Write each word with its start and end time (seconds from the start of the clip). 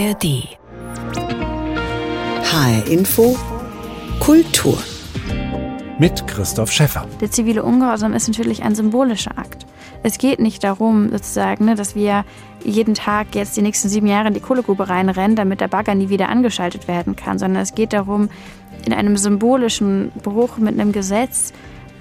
ARD. 0.00 0.56
HR 2.42 2.86
Info 2.86 3.36
Kultur. 4.18 4.78
Mit 5.98 6.26
Christoph 6.26 6.72
Schäffer. 6.72 7.06
Der 7.20 7.30
zivile 7.30 7.62
Ungehorsam 7.62 8.14
ist 8.14 8.26
natürlich 8.26 8.62
ein 8.62 8.74
symbolischer 8.74 9.36
Akt. 9.36 9.66
Es 10.02 10.16
geht 10.16 10.40
nicht 10.40 10.64
darum, 10.64 11.10
sozusagen, 11.10 11.66
ne, 11.66 11.74
dass 11.74 11.94
wir 11.94 12.24
jeden 12.64 12.94
Tag 12.94 13.34
jetzt 13.34 13.58
die 13.58 13.62
nächsten 13.62 13.90
sieben 13.90 14.06
Jahre 14.06 14.28
in 14.28 14.34
die 14.34 14.40
Kohlegrube 14.40 14.88
reinrennen, 14.88 15.36
damit 15.36 15.60
der 15.60 15.68
Bagger 15.68 15.94
nie 15.94 16.08
wieder 16.08 16.30
angeschaltet 16.30 16.88
werden 16.88 17.14
kann, 17.14 17.38
sondern 17.38 17.62
es 17.62 17.74
geht 17.74 17.92
darum, 17.92 18.30
in 18.86 18.94
einem 18.94 19.18
symbolischen 19.18 20.12
Bruch 20.22 20.56
mit 20.56 20.80
einem 20.80 20.92
Gesetz 20.92 21.52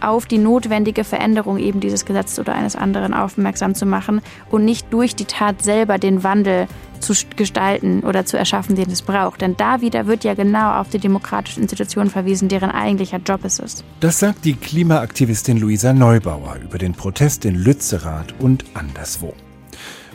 auf 0.01 0.25
die 0.25 0.37
notwendige 0.37 1.03
Veränderung 1.03 1.57
eben 1.57 1.79
dieses 1.79 2.05
Gesetzes 2.05 2.39
oder 2.39 2.53
eines 2.53 2.75
anderen 2.75 3.13
aufmerksam 3.13 3.75
zu 3.75 3.85
machen 3.85 4.21
und 4.49 4.65
nicht 4.65 4.91
durch 4.91 5.15
die 5.15 5.25
Tat 5.25 5.61
selber 5.61 5.97
den 5.97 6.23
Wandel 6.23 6.67
zu 6.99 7.13
gestalten 7.35 8.01
oder 8.01 8.25
zu 8.25 8.37
erschaffen, 8.37 8.75
den 8.75 8.91
es 8.91 9.01
braucht. 9.01 9.41
Denn 9.41 9.55
da 9.57 9.81
wieder 9.81 10.07
wird 10.07 10.23
ja 10.23 10.33
genau 10.33 10.79
auf 10.79 10.89
die 10.89 10.99
demokratischen 10.99 11.63
Institutionen 11.63 12.09
verwiesen, 12.09 12.49
deren 12.49 12.71
eigentlicher 12.71 13.19
Job 13.25 13.41
es 13.43 13.59
ist. 13.59 13.83
Das 13.99 14.19
sagt 14.19 14.45
die 14.45 14.55
Klimaaktivistin 14.55 15.57
Luisa 15.57 15.93
Neubauer 15.93 16.57
über 16.63 16.77
den 16.77 16.93
Protest 16.93 17.45
in 17.45 17.55
Lützerath 17.55 18.33
und 18.39 18.65
anderswo. 18.73 19.33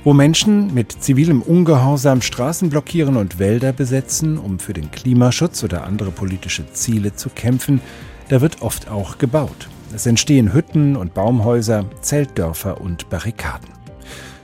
Wo 0.04 0.12
Menschen 0.12 0.74
mit 0.74 0.92
zivilem 0.92 1.40
Ungehorsam 1.40 2.20
Straßen 2.20 2.68
blockieren 2.68 3.16
und 3.16 3.38
Wälder 3.38 3.72
besetzen, 3.72 4.36
um 4.36 4.58
für 4.58 4.74
den 4.74 4.90
Klimaschutz 4.90 5.64
oder 5.64 5.84
andere 5.84 6.10
politische 6.10 6.70
Ziele 6.72 7.14
zu 7.14 7.30
kämpfen, 7.30 7.80
da 8.28 8.42
wird 8.42 8.60
oft 8.60 8.90
auch 8.90 9.16
gebaut. 9.16 9.68
Es 9.94 10.06
entstehen 10.06 10.52
Hütten 10.52 10.96
und 10.96 11.14
Baumhäuser, 11.14 11.84
Zeltdörfer 12.00 12.80
und 12.80 13.08
Barrikaden. 13.10 13.68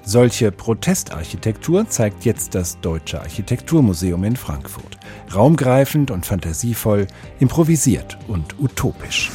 Solche 0.05 0.53
Protestarchitektur 0.53 1.89
zeigt 1.89 2.25
jetzt 2.25 2.55
das 2.55 2.81
Deutsche 2.81 3.21
Architekturmuseum 3.21 4.23
in 4.23 4.37
Frankfurt. 4.37 4.97
Raumgreifend 5.35 6.13
und 6.13 6.25
fantasievoll, 6.25 7.09
improvisiert 7.41 8.17
und 8.29 8.61
utopisch. 8.61 9.33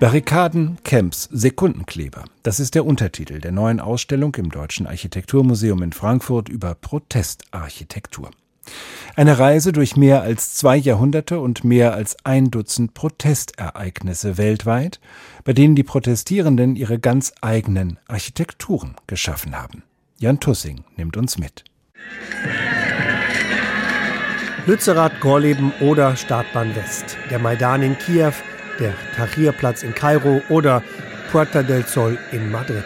Barrikaden, 0.00 0.78
Camps, 0.84 1.28
Sekundenkleber. 1.30 2.24
Das 2.42 2.60
ist 2.60 2.74
der 2.74 2.86
Untertitel 2.86 3.40
der 3.40 3.52
neuen 3.52 3.78
Ausstellung 3.78 4.34
im 4.36 4.50
Deutschen 4.50 4.86
Architekturmuseum 4.86 5.82
in 5.82 5.92
Frankfurt 5.92 6.48
über 6.48 6.74
Protestarchitektur. 6.74 8.30
Eine 9.16 9.38
Reise 9.38 9.72
durch 9.72 9.96
mehr 9.96 10.22
als 10.22 10.54
zwei 10.54 10.76
Jahrhunderte 10.76 11.38
und 11.38 11.62
mehr 11.62 11.94
als 11.94 12.16
ein 12.24 12.50
Dutzend 12.50 12.94
Protestereignisse 12.94 14.38
weltweit, 14.38 14.98
bei 15.44 15.52
denen 15.52 15.76
die 15.76 15.84
Protestierenden 15.84 16.74
ihre 16.74 16.98
ganz 16.98 17.32
eigenen 17.40 17.98
Architekturen 18.08 18.96
geschaffen 19.06 19.54
haben. 19.56 19.84
Jan 20.18 20.40
Tussing 20.40 20.84
nimmt 20.96 21.16
uns 21.16 21.38
mit. 21.38 21.64
Lützerath, 24.66 25.20
Gorleben 25.20 25.72
oder 25.80 26.16
Startbahn 26.16 26.74
West, 26.74 27.18
der 27.30 27.38
Maidan 27.38 27.82
in 27.82 27.98
Kiew, 27.98 28.32
der 28.80 28.94
Tahrirplatz 29.14 29.82
in 29.82 29.94
Kairo 29.94 30.40
oder 30.48 30.82
Puerta 31.30 31.62
del 31.62 31.84
Sol 31.86 32.18
in 32.32 32.50
Madrid. 32.50 32.84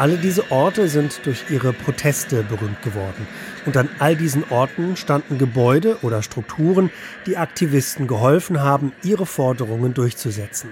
Alle 0.00 0.16
diese 0.16 0.50
Orte 0.50 0.88
sind 0.88 1.26
durch 1.26 1.44
ihre 1.50 1.74
Proteste 1.74 2.42
berühmt 2.42 2.80
geworden. 2.80 3.28
Und 3.66 3.76
an 3.76 3.90
all 3.98 4.16
diesen 4.16 4.44
Orten 4.48 4.96
standen 4.96 5.36
Gebäude 5.36 5.98
oder 6.00 6.22
Strukturen, 6.22 6.88
die 7.26 7.36
Aktivisten 7.36 8.06
geholfen 8.06 8.62
haben, 8.62 8.94
ihre 9.02 9.26
Forderungen 9.26 9.92
durchzusetzen. 9.92 10.70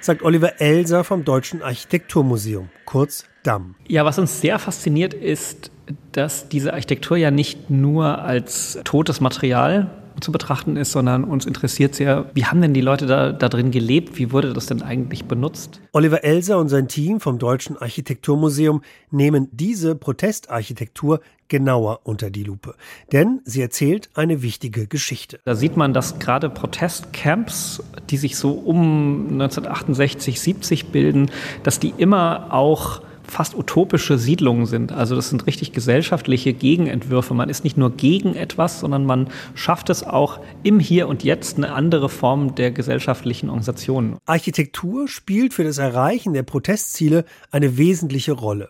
Sagt 0.00 0.22
Oliver 0.22 0.62
Elser 0.62 1.04
vom 1.04 1.26
Deutschen 1.26 1.60
Architekturmuseum, 1.60 2.70
kurz 2.86 3.26
DAM. 3.42 3.74
Ja, 3.86 4.06
was 4.06 4.18
uns 4.18 4.40
sehr 4.40 4.58
fasziniert 4.58 5.12
ist, 5.12 5.70
dass 6.12 6.48
diese 6.48 6.72
Architektur 6.72 7.18
ja 7.18 7.30
nicht 7.30 7.68
nur 7.68 8.20
als 8.22 8.78
totes 8.84 9.20
Material 9.20 9.99
zu 10.20 10.32
betrachten 10.32 10.76
ist, 10.76 10.92
sondern 10.92 11.24
uns 11.24 11.46
interessiert 11.46 11.94
sehr, 11.94 12.30
wie 12.34 12.44
haben 12.44 12.60
denn 12.60 12.74
die 12.74 12.80
Leute 12.80 13.06
da, 13.06 13.32
da 13.32 13.48
drin 13.48 13.70
gelebt? 13.70 14.18
Wie 14.18 14.32
wurde 14.32 14.52
das 14.52 14.66
denn 14.66 14.82
eigentlich 14.82 15.24
benutzt? 15.24 15.80
Oliver 15.92 16.24
Elser 16.24 16.58
und 16.58 16.68
sein 16.68 16.88
Team 16.88 17.20
vom 17.20 17.38
Deutschen 17.38 17.76
Architekturmuseum 17.76 18.82
nehmen 19.10 19.48
diese 19.52 19.94
Protestarchitektur 19.94 21.20
genauer 21.48 22.00
unter 22.04 22.30
die 22.30 22.44
Lupe. 22.44 22.74
Denn 23.12 23.40
sie 23.44 23.60
erzählt 23.60 24.08
eine 24.14 24.40
wichtige 24.40 24.86
Geschichte. 24.86 25.40
Da 25.44 25.54
sieht 25.54 25.76
man, 25.76 25.92
dass 25.92 26.18
gerade 26.18 26.48
Protestcamps, 26.48 27.82
die 28.08 28.16
sich 28.16 28.36
so 28.36 28.52
um 28.52 29.28
1968, 29.32 30.40
70 30.40 30.86
bilden, 30.86 31.30
dass 31.62 31.78
die 31.78 31.92
immer 31.98 32.54
auch 32.54 33.02
fast 33.30 33.56
utopische 33.56 34.18
Siedlungen 34.18 34.66
sind. 34.66 34.92
Also 34.92 35.16
das 35.16 35.30
sind 35.30 35.46
richtig 35.46 35.72
gesellschaftliche 35.72 36.52
Gegenentwürfe. 36.52 37.32
Man 37.32 37.48
ist 37.48 37.64
nicht 37.64 37.76
nur 37.76 37.90
gegen 37.90 38.34
etwas, 38.34 38.80
sondern 38.80 39.06
man 39.06 39.28
schafft 39.54 39.88
es 39.90 40.02
auch 40.02 40.40
im 40.62 40.80
Hier 40.80 41.08
und 41.08 41.22
Jetzt 41.22 41.56
eine 41.56 41.72
andere 41.72 42.08
Form 42.08 42.54
der 42.54 42.70
gesellschaftlichen 42.72 43.48
Organisation. 43.48 44.18
Architektur 44.26 45.08
spielt 45.08 45.54
für 45.54 45.64
das 45.64 45.78
Erreichen 45.78 46.34
der 46.34 46.42
Protestziele 46.42 47.24
eine 47.50 47.78
wesentliche 47.78 48.32
Rolle. 48.32 48.68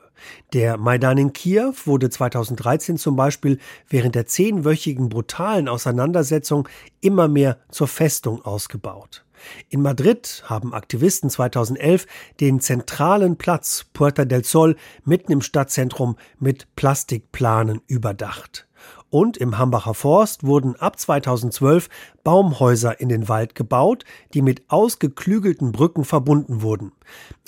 Der 0.53 0.77
Maidan 0.77 1.19
in 1.19 1.33
Kiew 1.33 1.73
wurde 1.85 2.11
2013 2.11 2.99
zum 2.99 3.17
Beispiel 3.17 3.59
während 3.89 4.15
der 4.15 4.27
zehnwöchigen 4.27 5.09
brutalen 5.09 5.69
Auseinandersetzung 5.69 6.69
immer 7.01 7.29
mehr 7.29 7.57
zur 7.71 7.89
Festung 7.89 8.45
ausgebaut. 8.45 9.25
In 9.69 9.83
Madrid 9.83 10.43
haben 10.47 10.75
Aktivisten 10.75 11.31
2011 11.31 12.07
den 12.41 12.61
zentralen 12.61 13.37
Platz 13.37 13.87
Puerta 13.93 14.25
del 14.25 14.45
Sol 14.45 14.77
mitten 15.05 15.33
im 15.33 15.43
Stadtzentrum 15.43 16.17
mit 16.39 16.75
Plastikplanen 16.77 17.81
überdacht. 17.87 18.67
Und 19.11 19.37
im 19.37 19.59
Hambacher 19.59 19.95
Forst 19.95 20.45
wurden 20.45 20.77
ab 20.77 20.99
2012 20.99 21.89
Baumhäuser 22.23 23.01
in 23.01 23.09
den 23.09 23.29
Wald 23.29 23.55
gebaut, 23.55 24.05
die 24.35 24.43
mit 24.43 24.63
ausgeklügelten 24.69 25.73
Brücken 25.73 26.05
verbunden 26.05 26.63
wurden. 26.63 26.93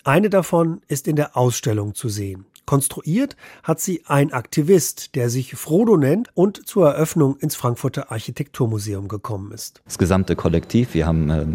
Eine 0.05 0.29
davon 0.29 0.81
ist 0.89 1.07
in 1.07 1.15
der 1.15 1.37
Ausstellung 1.37 1.95
zu 1.95 2.09
sehen. 2.09 2.47
Konstruiert 2.67 3.37
hat 3.63 3.81
sie 3.81 4.03
ein 4.07 4.33
Aktivist, 4.33 5.15
der 5.15 5.31
sich 5.31 5.55
Frodo 5.55 5.97
nennt 5.97 6.29
und 6.35 6.67
zur 6.67 6.89
Eröffnung 6.89 7.37
ins 7.37 7.55
Frankfurter 7.55 8.11
Architekturmuseum 8.11 9.09
gekommen 9.09 9.53
ist. 9.53 9.83
Das 9.85 9.99
gesamte 9.99 10.37
Kollektiv, 10.37 10.95
wir 10.95 11.07
haben 11.07 11.31
äh, 11.31 11.47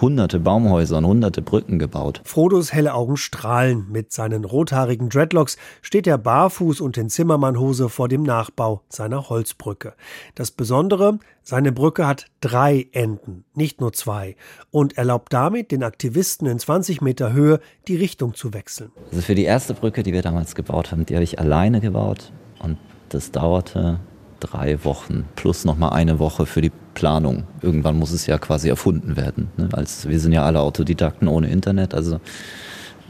hunderte 0.00 0.40
Baumhäuser 0.40 0.98
und 0.98 1.06
hunderte 1.06 1.42
Brücken 1.42 1.78
gebaut. 1.78 2.20
Frodos 2.24 2.72
helle 2.72 2.94
Augen 2.94 3.16
strahlen. 3.16 3.86
Mit 3.90 4.12
seinen 4.12 4.44
rothaarigen 4.44 5.08
Dreadlocks 5.08 5.56
steht 5.82 6.06
er 6.06 6.18
barfuß 6.18 6.80
und 6.80 6.96
in 6.96 7.08
Zimmermannhose 7.08 7.88
vor 7.88 8.08
dem 8.08 8.22
Nachbau 8.22 8.82
seiner 8.88 9.28
Holzbrücke. 9.28 9.94
Das 10.34 10.50
Besondere, 10.50 11.18
seine 11.42 11.72
Brücke 11.72 12.06
hat 12.06 12.26
drei 12.40 12.88
Enden, 12.92 13.44
nicht 13.54 13.80
nur 13.80 13.92
zwei, 13.92 14.36
und 14.70 14.98
erlaubt 14.98 15.32
damit 15.32 15.70
den 15.70 15.82
Aktivisten 15.82 16.46
in 16.46 16.58
20 16.58 17.00
Meter 17.00 17.32
Höhe 17.32 17.60
die 17.86 17.96
Richtung 17.96 18.34
zu 18.34 18.52
wechseln. 18.52 18.92
Also 19.10 19.22
für 19.22 19.34
die 19.34 19.44
erste 19.44 19.74
Brücke, 19.74 20.02
die 20.02 20.12
wir 20.12 20.22
damals 20.22 20.54
gebaut 20.54 20.92
haben, 20.92 21.06
die 21.06 21.14
habe 21.14 21.24
ich 21.24 21.38
alleine 21.38 21.80
gebaut 21.80 22.32
und 22.58 22.76
das 23.08 23.30
dauerte 23.30 24.00
drei 24.40 24.84
Wochen 24.84 25.24
plus 25.36 25.64
nochmal 25.64 25.92
eine 25.92 26.18
Woche 26.18 26.46
für 26.46 26.60
die 26.60 26.72
Planung. 26.94 27.44
Irgendwann 27.60 27.98
muss 27.98 28.12
es 28.12 28.26
ja 28.26 28.38
quasi 28.38 28.68
erfunden 28.68 29.16
werden. 29.16 29.50
Ne? 29.56 29.68
Als, 29.72 30.08
wir 30.08 30.20
sind 30.20 30.32
ja 30.32 30.44
alle 30.44 30.60
Autodidakten 30.60 31.28
ohne 31.28 31.48
Internet, 31.48 31.94
also 31.94 32.20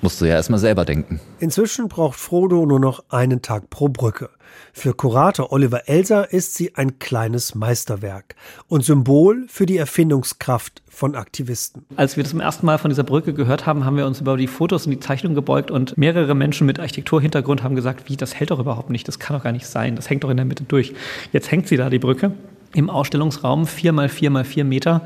musst 0.02 0.20
du 0.20 0.26
ja 0.26 0.34
erstmal 0.34 0.60
selber 0.60 0.84
denken. 0.84 1.20
Inzwischen 1.38 1.88
braucht 1.88 2.18
Frodo 2.18 2.66
nur 2.66 2.80
noch 2.80 3.04
einen 3.08 3.42
Tag 3.42 3.70
pro 3.70 3.88
Brücke. 3.88 4.30
Für 4.72 4.94
Kurator 4.94 5.52
Oliver 5.52 5.88
Elser 5.88 6.32
ist 6.32 6.54
sie 6.54 6.74
ein 6.74 6.98
kleines 6.98 7.54
Meisterwerk 7.54 8.34
und 8.68 8.84
Symbol 8.84 9.46
für 9.48 9.66
die 9.66 9.76
Erfindungskraft 9.76 10.82
von 10.88 11.14
Aktivisten. 11.14 11.84
Als 11.96 12.16
wir 12.16 12.24
zum 12.24 12.40
ersten 12.40 12.66
Mal 12.66 12.78
von 12.78 12.90
dieser 12.90 13.04
Brücke 13.04 13.32
gehört 13.34 13.66
haben, 13.66 13.84
haben 13.84 13.96
wir 13.96 14.06
uns 14.06 14.20
über 14.20 14.36
die 14.36 14.46
Fotos 14.46 14.86
und 14.86 14.92
die 14.92 15.00
Zeichnungen 15.00 15.34
gebeugt 15.34 15.70
und 15.70 15.96
mehrere 15.96 16.34
Menschen 16.34 16.66
mit 16.66 16.80
Architekturhintergrund 16.80 17.62
haben 17.62 17.74
gesagt, 17.74 18.08
wie, 18.08 18.16
das 18.16 18.34
hält 18.34 18.50
doch 18.50 18.58
überhaupt 18.58 18.90
nicht, 18.90 19.06
das 19.08 19.18
kann 19.18 19.36
doch 19.36 19.44
gar 19.44 19.52
nicht 19.52 19.66
sein, 19.66 19.96
das 19.96 20.10
hängt 20.10 20.24
doch 20.24 20.30
in 20.30 20.36
der 20.36 20.46
Mitte 20.46 20.64
durch. 20.64 20.94
Jetzt 21.32 21.50
hängt 21.50 21.68
sie 21.68 21.76
da, 21.76 21.90
die 21.90 21.98
Brücke, 21.98 22.32
im 22.74 22.90
Ausstellungsraum, 22.90 23.66
vier 23.66 23.92
mal 23.92 24.08
vier 24.08 24.30
mal 24.30 24.44
vier 24.44 24.64
Meter, 24.64 25.02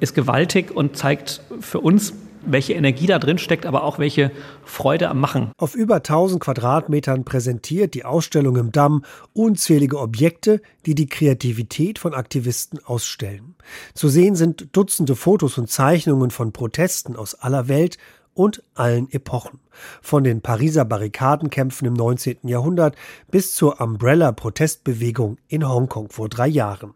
ist 0.00 0.14
gewaltig 0.14 0.74
und 0.74 0.96
zeigt 0.96 1.42
für 1.60 1.80
uns 1.80 2.14
welche 2.44 2.74
Energie 2.74 3.06
da 3.06 3.18
drin 3.18 3.38
steckt, 3.38 3.66
aber 3.66 3.84
auch 3.84 3.98
welche 3.98 4.30
Freude 4.64 5.08
am 5.08 5.20
Machen. 5.20 5.52
Auf 5.56 5.74
über 5.74 5.96
1000 5.96 6.42
Quadratmetern 6.42 7.24
präsentiert 7.24 7.94
die 7.94 8.04
Ausstellung 8.04 8.56
im 8.56 8.72
Damm 8.72 9.04
unzählige 9.32 9.98
Objekte, 9.98 10.60
die 10.86 10.94
die 10.94 11.06
Kreativität 11.06 11.98
von 11.98 12.14
Aktivisten 12.14 12.78
ausstellen. 12.84 13.54
Zu 13.94 14.08
sehen 14.08 14.34
sind 14.34 14.68
Dutzende 14.76 15.16
Fotos 15.16 15.58
und 15.58 15.70
Zeichnungen 15.70 16.30
von 16.30 16.52
Protesten 16.52 17.16
aus 17.16 17.34
aller 17.34 17.68
Welt 17.68 17.98
und 18.34 18.62
allen 18.74 19.10
Epochen. 19.10 19.60
Von 20.00 20.24
den 20.24 20.40
Pariser 20.40 20.84
Barrikadenkämpfen 20.84 21.86
im 21.88 21.94
19. 21.94 22.38
Jahrhundert 22.44 22.96
bis 23.30 23.54
zur 23.54 23.80
Umbrella-Protestbewegung 23.80 25.38
in 25.48 25.68
Hongkong 25.68 26.08
vor 26.10 26.28
drei 26.28 26.48
Jahren. 26.48 26.94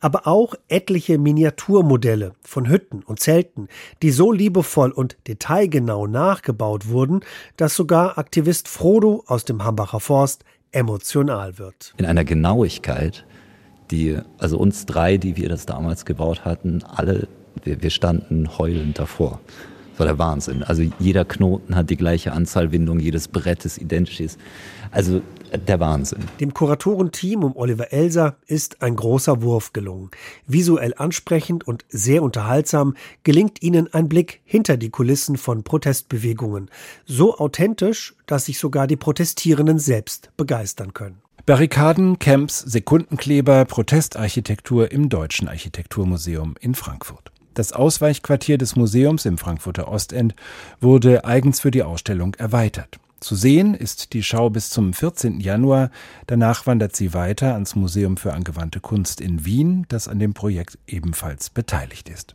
Aber 0.00 0.26
auch 0.26 0.54
etliche 0.68 1.18
Miniaturmodelle 1.18 2.34
von 2.42 2.68
Hütten 2.68 3.02
und 3.02 3.20
Zelten, 3.20 3.68
die 4.02 4.10
so 4.10 4.32
liebevoll 4.32 4.90
und 4.90 5.16
detailgenau 5.28 6.06
nachgebaut 6.06 6.88
wurden, 6.88 7.20
dass 7.56 7.74
sogar 7.74 8.18
Aktivist 8.18 8.68
Frodo 8.68 9.24
aus 9.26 9.44
dem 9.44 9.64
Hambacher 9.64 10.00
Forst 10.00 10.44
emotional 10.72 11.58
wird. 11.58 11.94
In 11.96 12.06
einer 12.06 12.24
Genauigkeit, 12.24 13.24
die, 13.90 14.18
also 14.38 14.56
uns 14.58 14.86
drei, 14.86 15.16
die 15.16 15.36
wir 15.36 15.48
das 15.48 15.66
damals 15.66 16.04
gebaut 16.04 16.44
hatten, 16.44 16.82
alle, 16.84 17.28
wir, 17.64 17.82
wir 17.82 17.90
standen 17.90 18.56
heulend 18.58 18.98
davor. 18.98 19.40
Das 20.00 20.06
war 20.06 20.14
der 20.14 20.18
Wahnsinn. 20.18 20.62
Also 20.62 20.82
jeder 20.98 21.26
Knoten 21.26 21.76
hat 21.76 21.90
die 21.90 21.96
gleiche 21.98 22.32
Anzahl 22.32 22.72
Windungen, 22.72 23.02
jedes 23.02 23.28
Brett 23.28 23.66
ist 23.66 23.76
identisch. 23.76 24.22
Also 24.90 25.20
der 25.52 25.78
Wahnsinn. 25.78 26.20
Dem 26.40 26.54
Kuratorenteam 26.54 27.44
um 27.44 27.54
Oliver 27.54 27.92
Elser 27.92 28.36
ist 28.46 28.80
ein 28.80 28.96
großer 28.96 29.42
Wurf 29.42 29.74
gelungen. 29.74 30.10
Visuell 30.46 30.94
ansprechend 30.96 31.68
und 31.68 31.84
sehr 31.90 32.22
unterhaltsam 32.22 32.94
gelingt 33.24 33.62
ihnen 33.62 33.92
ein 33.92 34.08
Blick 34.08 34.40
hinter 34.46 34.78
die 34.78 34.88
Kulissen 34.88 35.36
von 35.36 35.64
Protestbewegungen. 35.64 36.70
So 37.04 37.36
authentisch, 37.36 38.14
dass 38.24 38.46
sich 38.46 38.58
sogar 38.58 38.86
die 38.86 38.96
Protestierenden 38.96 39.78
selbst 39.78 40.30
begeistern 40.38 40.94
können. 40.94 41.20
Barrikaden, 41.44 42.18
Camps, 42.18 42.60
Sekundenkleber, 42.60 43.66
Protestarchitektur 43.66 44.92
im 44.92 45.10
Deutschen 45.10 45.46
Architekturmuseum 45.46 46.54
in 46.58 46.74
Frankfurt. 46.74 47.32
Das 47.54 47.72
Ausweichquartier 47.72 48.58
des 48.58 48.76
Museums 48.76 49.24
im 49.24 49.38
Frankfurter 49.38 49.88
Ostend 49.88 50.34
wurde 50.80 51.24
eigens 51.24 51.60
für 51.60 51.70
die 51.70 51.82
Ausstellung 51.82 52.34
erweitert. 52.34 52.98
Zu 53.20 53.34
sehen 53.34 53.74
ist 53.74 54.14
die 54.14 54.22
Schau 54.22 54.48
bis 54.48 54.70
zum 54.70 54.94
14. 54.94 55.40
Januar. 55.40 55.90
Danach 56.26 56.66
wandert 56.66 56.96
sie 56.96 57.12
weiter 57.12 57.52
ans 57.52 57.76
Museum 57.76 58.16
für 58.16 58.32
angewandte 58.32 58.80
Kunst 58.80 59.20
in 59.20 59.44
Wien, 59.44 59.84
das 59.88 60.08
an 60.08 60.18
dem 60.18 60.32
Projekt 60.32 60.78
ebenfalls 60.86 61.50
beteiligt 61.50 62.08
ist. 62.08 62.34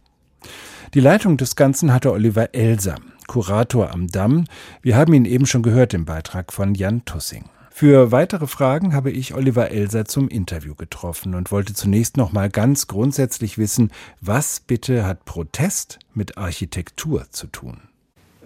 Die 0.94 1.00
Leitung 1.00 1.38
des 1.38 1.56
Ganzen 1.56 1.92
hatte 1.92 2.12
Oliver 2.12 2.54
Elser, 2.54 2.98
Kurator 3.28 3.92
am 3.92 4.08
Damm. 4.08 4.46
Wir 4.84 4.96
haben 4.96 5.14
ihn 5.14 5.26
eben 5.26 5.48
schon 5.48 5.64
gehört 5.64 5.96
im 5.96 6.06
Beitrag 6.06 6.54
von 6.54 6.76
Jan 6.76 7.04
Tussing. 7.06 7.46
Für 7.77 8.13
weitere 8.13 8.48
Fragen 8.48 8.94
habe 8.94 9.12
ich 9.12 9.33
Oliver 9.33 9.69
Elser 9.69 10.06
zum 10.06 10.30
Interview 10.30 10.75
getroffen 10.75 11.36
und 11.36 11.51
wollte 11.51 11.74
zunächst 11.74 12.16
noch 12.16 12.31
mal 12.31 12.50
ganz 12.50 12.88
grundsätzlich 12.88 13.57
wissen, 13.57 13.92
was 14.22 14.62
bitte 14.62 15.06
hat 15.06 15.25
Protest 15.25 16.00
mit 16.13 16.38
Architektur 16.38 17.25
zu 17.31 17.48
tun? 17.48 17.81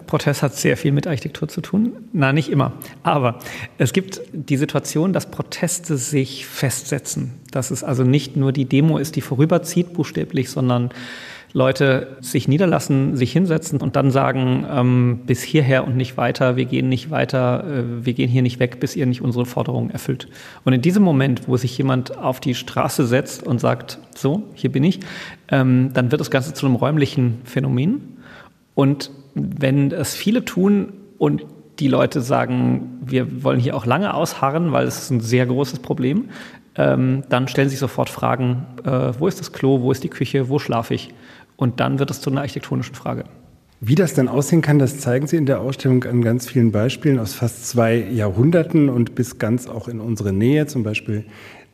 Protest 0.08 0.42
hat 0.42 0.56
sehr 0.56 0.76
viel 0.76 0.90
mit 0.90 1.06
Architektur 1.06 1.46
zu 1.46 1.60
tun. 1.60 1.92
Na, 2.12 2.32
nicht 2.32 2.48
immer. 2.48 2.72
Aber 3.04 3.38
es 3.78 3.92
gibt 3.92 4.20
die 4.32 4.56
Situation, 4.56 5.12
dass 5.12 5.30
Proteste 5.30 5.96
sich 5.96 6.44
festsetzen. 6.46 7.34
Dass 7.52 7.70
es 7.70 7.84
also 7.84 8.02
nicht 8.02 8.34
nur 8.34 8.50
die 8.50 8.64
Demo 8.64 8.98
ist, 8.98 9.14
die 9.14 9.20
vorüberzieht, 9.20 9.92
buchstäblich, 9.92 10.50
sondern 10.50 10.90
Leute 11.52 12.16
sich 12.20 12.46
niederlassen, 12.46 13.16
sich 13.16 13.32
hinsetzen 13.32 13.80
und 13.80 13.96
dann 13.96 14.10
sagen, 14.10 14.66
ähm, 14.70 15.20
bis 15.26 15.42
hierher 15.42 15.84
und 15.84 15.96
nicht 15.96 16.16
weiter, 16.16 16.56
wir 16.56 16.64
gehen 16.64 16.88
nicht 16.88 17.10
weiter, 17.10 17.64
äh, 17.64 18.04
wir 18.04 18.12
gehen 18.12 18.28
hier 18.28 18.42
nicht 18.42 18.60
weg, 18.60 18.78
bis 18.78 18.94
ihr 18.94 19.06
nicht 19.06 19.20
unsere 19.20 19.46
Forderungen 19.46 19.90
erfüllt. 19.90 20.28
Und 20.64 20.72
in 20.72 20.82
diesem 20.82 21.02
Moment, 21.02 21.48
wo 21.48 21.56
sich 21.56 21.76
jemand 21.76 22.16
auf 22.16 22.38
die 22.38 22.54
Straße 22.54 23.06
setzt 23.06 23.44
und 23.44 23.60
sagt, 23.60 23.98
so, 24.14 24.44
hier 24.54 24.70
bin 24.70 24.84
ich, 24.84 25.00
ähm, 25.48 25.90
dann 25.92 26.12
wird 26.12 26.20
das 26.20 26.30
Ganze 26.30 26.54
zu 26.54 26.66
einem 26.66 26.76
räumlichen 26.76 27.40
Phänomen. 27.44 28.18
Und 28.74 29.10
wenn 29.34 29.90
es 29.90 30.14
viele 30.14 30.44
tun 30.44 30.92
und 31.18 31.44
die 31.80 31.88
Leute 31.88 32.20
sagen, 32.20 33.00
wir 33.04 33.42
wollen 33.42 33.58
hier 33.58 33.74
auch 33.74 33.86
lange 33.86 34.14
ausharren, 34.14 34.70
weil 34.70 34.86
es 34.86 34.98
ist 35.02 35.10
ein 35.10 35.20
sehr 35.20 35.46
großes 35.46 35.80
Problem, 35.80 36.28
ähm, 36.76 37.24
dann 37.28 37.48
stellen 37.48 37.68
sich 37.68 37.78
sofort 37.78 38.08
Fragen, 38.08 38.66
äh, 38.84 39.12
wo 39.18 39.26
ist 39.26 39.40
das 39.40 39.52
Klo, 39.52 39.80
wo 39.80 39.90
ist 39.90 40.04
die 40.04 40.08
Küche, 40.08 40.48
wo 40.48 40.58
schlafe 40.58 40.94
ich? 40.94 41.12
Und 41.60 41.78
dann 41.78 41.98
wird 41.98 42.10
es 42.10 42.22
zu 42.22 42.30
einer 42.30 42.40
architektonischen 42.40 42.94
Frage. 42.94 43.24
Wie 43.82 43.94
das 43.94 44.14
dann 44.14 44.28
aussehen 44.28 44.62
kann, 44.62 44.78
das 44.78 44.98
zeigen 44.98 45.26
Sie 45.26 45.36
in 45.36 45.44
der 45.44 45.60
Ausstellung 45.60 46.04
an 46.04 46.22
ganz 46.22 46.46
vielen 46.46 46.72
Beispielen 46.72 47.18
aus 47.18 47.34
fast 47.34 47.68
zwei 47.68 47.96
Jahrhunderten 47.96 48.88
und 48.88 49.14
bis 49.14 49.38
ganz 49.38 49.68
auch 49.68 49.86
in 49.86 50.00
unsere 50.00 50.32
Nähe, 50.32 50.66
zum 50.66 50.82
Beispiel 50.82 51.24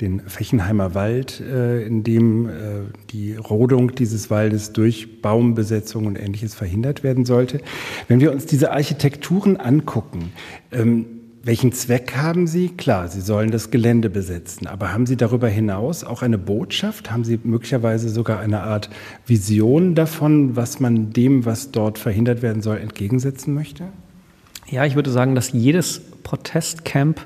den 0.01 0.21
Fechenheimer 0.21 0.95
Wald, 0.95 1.41
äh, 1.41 1.87
in 1.87 2.03
dem 2.03 2.49
äh, 2.49 2.53
die 3.11 3.37
Rodung 3.37 3.95
dieses 3.95 4.29
Waldes 4.29 4.73
durch 4.73 5.23
Baumbesetzung 5.23 6.07
und 6.07 6.17
ähnliches 6.17 6.55
verhindert 6.55 7.05
werden 7.05 7.25
sollte. 7.25 7.61
Wenn 8.09 8.21
wir 8.21 8.33
uns 8.33 8.45
diese 8.47 8.73
Architekturen 8.73 9.57
angucken, 9.57 10.33
ähm, 10.73 11.07
welchen 11.47 11.71
Zweck 11.73 12.17
haben 12.17 12.49
Sie? 12.49 12.71
Klar, 12.71 13.07
Sie 13.07 13.21
sollen 13.21 13.53
das 13.53 13.71
Gelände 13.71 14.11
besetzen, 14.11 14.67
aber 14.67 14.93
haben 14.93 15.07
Sie 15.07 15.17
darüber 15.17 15.47
hinaus 15.47 16.03
auch 16.03 16.23
eine 16.23 16.39
Botschaft? 16.39 17.13
Haben 17.13 17.23
Sie 17.23 17.39
möglicherweise 17.45 18.09
sogar 18.09 18.41
eine 18.41 18.63
Art 18.63 18.91
Vision 19.27 19.95
davon, 19.95 20.57
was 20.57 20.81
man 20.81 21.13
dem, 21.13 21.45
was 21.45 21.71
dort 21.71 21.99
verhindert 21.99 22.43
werden 22.43 22.63
soll, 22.63 22.79
entgegensetzen 22.79 23.55
möchte? 23.55 23.85
Ja, 24.69 24.85
ich 24.85 24.97
würde 24.97 25.11
sagen, 25.11 25.37
dass 25.37 25.53
jedes 25.53 26.01
Protestcamp 26.25 27.25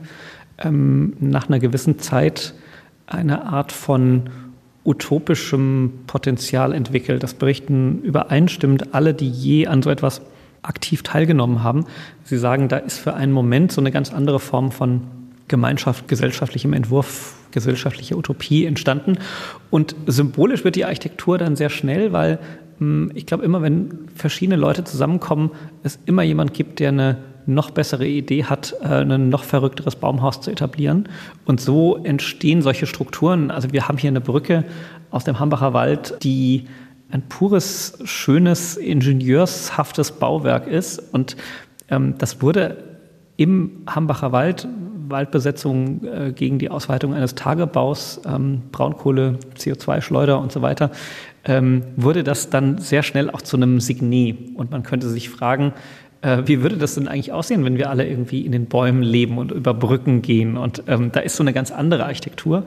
ähm, 0.58 1.14
nach 1.18 1.48
einer 1.48 1.58
gewissen 1.58 1.98
Zeit 1.98 2.52
eine 3.06 3.46
Art 3.46 3.72
von 3.72 4.28
utopischem 4.84 5.92
Potenzial 6.06 6.74
entwickelt. 6.74 7.22
Das 7.22 7.32
berichten 7.32 8.02
übereinstimmend 8.02 8.92
alle, 8.92 9.14
die 9.14 9.30
je 9.30 9.66
an 9.66 9.82
so 9.82 9.88
etwas 9.88 10.20
aktiv 10.62 11.02
teilgenommen 11.02 11.62
haben. 11.62 11.86
Sie 12.24 12.38
sagen, 12.38 12.68
da 12.68 12.76
ist 12.76 12.98
für 12.98 13.14
einen 13.14 13.32
Moment 13.32 13.72
so 13.72 13.80
eine 13.80 13.90
ganz 13.90 14.12
andere 14.12 14.40
Form 14.40 14.72
von 14.72 15.02
Gemeinschaft, 15.48 16.06
gesellschaftlichem 16.08 16.72
Entwurf, 16.72 17.36
gesellschaftliche 17.50 18.16
Utopie 18.16 18.66
entstanden. 18.66 19.18
Und 19.70 19.96
symbolisch 20.06 20.64
wird 20.64 20.76
die 20.76 20.84
Architektur 20.84 21.38
dann 21.38 21.56
sehr 21.56 21.70
schnell, 21.70 22.12
weil 22.12 22.38
hm, 22.78 23.10
ich 23.14 23.26
glaube, 23.26 23.44
immer 23.44 23.62
wenn 23.62 24.08
verschiedene 24.14 24.56
Leute 24.56 24.84
zusammenkommen, 24.84 25.50
es 25.82 25.98
immer 26.06 26.22
jemand 26.22 26.54
gibt, 26.54 26.78
der 26.78 26.88
eine 26.88 27.18
noch 27.46 27.70
bessere 27.70 28.06
Idee 28.06 28.44
hat, 28.44 28.74
äh, 28.82 29.02
ein 29.02 29.28
noch 29.28 29.44
verrückteres 29.44 29.96
Baumhaus 29.96 30.40
zu 30.40 30.50
etablieren. 30.50 31.08
Und 31.44 31.60
so 31.60 31.96
entstehen 31.96 32.62
solche 32.62 32.86
Strukturen. 32.86 33.50
Also 33.50 33.72
wir 33.72 33.88
haben 33.88 33.98
hier 33.98 34.08
eine 34.08 34.20
Brücke 34.20 34.64
aus 35.10 35.24
dem 35.24 35.38
Hambacher 35.40 35.74
Wald, 35.74 36.14
die 36.22 36.66
ein 37.10 37.22
pures, 37.28 37.98
schönes, 38.04 38.76
ingenieurshaftes 38.76 40.12
Bauwerk 40.12 40.66
ist. 40.66 40.98
Und 41.12 41.36
ähm, 41.88 42.14
das 42.18 42.42
wurde 42.42 42.84
im 43.36 43.82
Hambacher 43.86 44.32
Wald, 44.32 44.68
Waldbesetzung 45.08 46.04
äh, 46.04 46.32
gegen 46.32 46.58
die 46.58 46.70
Ausweitung 46.70 47.14
eines 47.14 47.34
Tagebaus, 47.34 48.20
ähm, 48.26 48.62
Braunkohle, 48.70 49.38
CO2-Schleuder 49.56 50.40
und 50.40 50.52
so 50.52 50.62
weiter, 50.62 50.90
ähm, 51.44 51.82
wurde 51.96 52.22
das 52.22 52.50
dann 52.50 52.78
sehr 52.78 53.02
schnell 53.02 53.30
auch 53.30 53.42
zu 53.42 53.56
einem 53.56 53.80
Signet. 53.80 54.56
Und 54.56 54.70
man 54.70 54.82
könnte 54.82 55.08
sich 55.08 55.30
fragen, 55.30 55.72
äh, 56.22 56.42
wie 56.46 56.62
würde 56.62 56.76
das 56.76 56.94
denn 56.94 57.08
eigentlich 57.08 57.32
aussehen, 57.32 57.64
wenn 57.64 57.76
wir 57.76 57.90
alle 57.90 58.06
irgendwie 58.06 58.44
in 58.44 58.52
den 58.52 58.66
Bäumen 58.66 59.02
leben 59.02 59.38
und 59.38 59.52
über 59.52 59.74
Brücken 59.74 60.22
gehen? 60.22 60.56
Und 60.56 60.82
ähm, 60.86 61.10
da 61.12 61.20
ist 61.20 61.36
so 61.36 61.42
eine 61.42 61.52
ganz 61.52 61.70
andere 61.70 62.04
Architektur, 62.04 62.64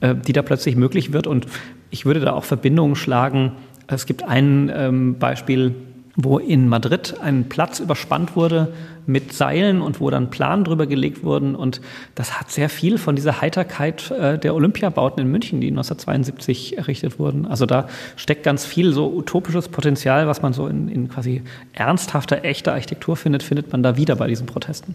äh, 0.00 0.14
die 0.14 0.32
da 0.32 0.42
plötzlich 0.42 0.76
möglich 0.76 1.12
wird. 1.12 1.26
Und 1.26 1.46
ich 1.90 2.04
würde 2.04 2.20
da 2.20 2.32
auch 2.32 2.44
Verbindungen 2.44 2.96
schlagen. 2.96 3.52
Es 3.94 4.06
gibt 4.06 4.22
ein 4.22 4.70
ähm, 4.74 5.18
Beispiel, 5.18 5.74
wo 6.16 6.38
in 6.38 6.68
Madrid 6.68 7.14
ein 7.22 7.48
Platz 7.48 7.80
überspannt 7.80 8.36
wurde 8.36 8.72
mit 9.06 9.32
Seilen 9.32 9.80
und 9.80 10.00
wo 10.00 10.10
dann 10.10 10.30
Planen 10.30 10.64
drüber 10.64 10.86
gelegt 10.86 11.24
wurden. 11.24 11.54
Und 11.54 11.80
das 12.14 12.38
hat 12.38 12.50
sehr 12.50 12.68
viel 12.68 12.98
von 12.98 13.16
dieser 13.16 13.40
Heiterkeit 13.40 14.10
äh, 14.10 14.38
der 14.38 14.54
Olympiabauten 14.54 15.22
in 15.22 15.30
München, 15.30 15.60
die 15.60 15.68
1972 15.68 16.78
errichtet 16.78 17.18
wurden. 17.18 17.46
Also 17.46 17.66
da 17.66 17.88
steckt 18.16 18.42
ganz 18.42 18.64
viel 18.64 18.92
so 18.92 19.12
utopisches 19.12 19.68
Potenzial, 19.68 20.26
was 20.26 20.42
man 20.42 20.52
so 20.52 20.66
in, 20.66 20.88
in 20.88 21.08
quasi 21.08 21.42
ernsthafter, 21.72 22.44
echter 22.44 22.72
Architektur 22.72 23.16
findet, 23.16 23.42
findet 23.42 23.72
man 23.72 23.82
da 23.82 23.96
wieder 23.96 24.16
bei 24.16 24.26
diesen 24.26 24.46
Protesten. 24.46 24.94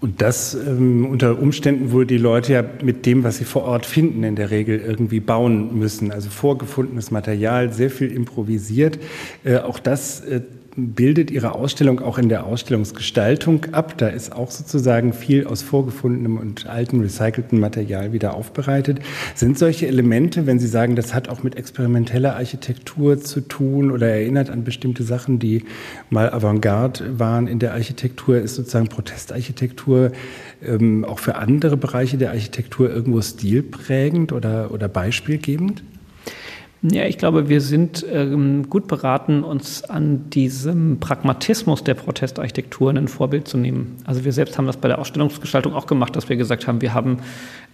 Und 0.00 0.20
das 0.20 0.54
ähm, 0.54 1.06
unter 1.06 1.38
Umständen, 1.38 1.92
wo 1.92 2.04
die 2.04 2.18
Leute 2.18 2.52
ja 2.52 2.64
mit 2.82 3.06
dem, 3.06 3.24
was 3.24 3.38
sie 3.38 3.44
vor 3.44 3.64
Ort 3.64 3.86
finden, 3.86 4.24
in 4.24 4.36
der 4.36 4.50
Regel 4.50 4.78
irgendwie 4.78 5.20
bauen 5.20 5.78
müssen. 5.78 6.12
Also 6.12 6.28
vorgefundenes 6.28 7.10
Material, 7.10 7.72
sehr 7.72 7.90
viel 7.90 8.12
improvisiert. 8.12 8.98
Äh, 9.44 9.58
auch 9.58 9.78
das 9.78 10.20
äh, 10.20 10.42
bildet 10.76 11.30
Ihre 11.30 11.54
Ausstellung 11.54 12.00
auch 12.00 12.18
in 12.18 12.28
der 12.28 12.44
Ausstellungsgestaltung 12.44 13.66
ab. 13.72 13.96
Da 13.96 14.08
ist 14.08 14.32
auch 14.32 14.50
sozusagen 14.50 15.14
viel 15.14 15.46
aus 15.46 15.62
vorgefundenem 15.62 16.36
und 16.36 16.66
alten 16.66 17.00
recycelten 17.00 17.58
Material 17.58 18.12
wieder 18.12 18.34
aufbereitet. 18.34 19.00
Sind 19.34 19.58
solche 19.58 19.86
Elemente, 19.86 20.46
wenn 20.46 20.58
Sie 20.58 20.66
sagen, 20.66 20.94
das 20.94 21.14
hat 21.14 21.28
auch 21.28 21.42
mit 21.42 21.56
experimenteller 21.56 22.36
Architektur 22.36 23.18
zu 23.20 23.40
tun 23.40 23.90
oder 23.90 24.08
erinnert 24.08 24.50
an 24.50 24.64
bestimmte 24.64 25.02
Sachen, 25.02 25.38
die 25.38 25.64
mal 26.10 26.30
Avantgarde 26.30 27.18
waren 27.18 27.46
in 27.46 27.58
der 27.58 27.72
Architektur, 27.72 28.36
ist 28.36 28.54
sozusagen 28.54 28.88
Protestarchitektur 28.88 30.12
ähm, 30.62 31.04
auch 31.04 31.18
für 31.18 31.36
andere 31.36 31.76
Bereiche 31.78 32.18
der 32.18 32.30
Architektur 32.30 32.90
irgendwo 32.90 33.22
stilprägend 33.22 34.32
oder, 34.32 34.70
oder 34.72 34.88
beispielgebend? 34.88 35.82
Ja, 36.82 37.06
ich 37.06 37.18
glaube, 37.18 37.48
wir 37.48 37.60
sind 37.60 38.04
ähm, 38.10 38.68
gut 38.68 38.86
beraten, 38.86 39.42
uns 39.42 39.82
an 39.84 40.28
diesem 40.30 41.00
Pragmatismus 41.00 41.82
der 41.82 41.94
Protestarchitekturen 41.94 42.98
ein 42.98 43.08
Vorbild 43.08 43.48
zu 43.48 43.56
nehmen. 43.56 43.96
Also 44.04 44.24
wir 44.24 44.32
selbst 44.32 44.58
haben 44.58 44.66
das 44.66 44.76
bei 44.76 44.88
der 44.88 44.98
Ausstellungsgestaltung 44.98 45.74
auch 45.74 45.86
gemacht, 45.86 46.14
dass 46.14 46.28
wir 46.28 46.36
gesagt 46.36 46.66
haben, 46.66 46.82
wir 46.82 46.92
haben 46.92 47.18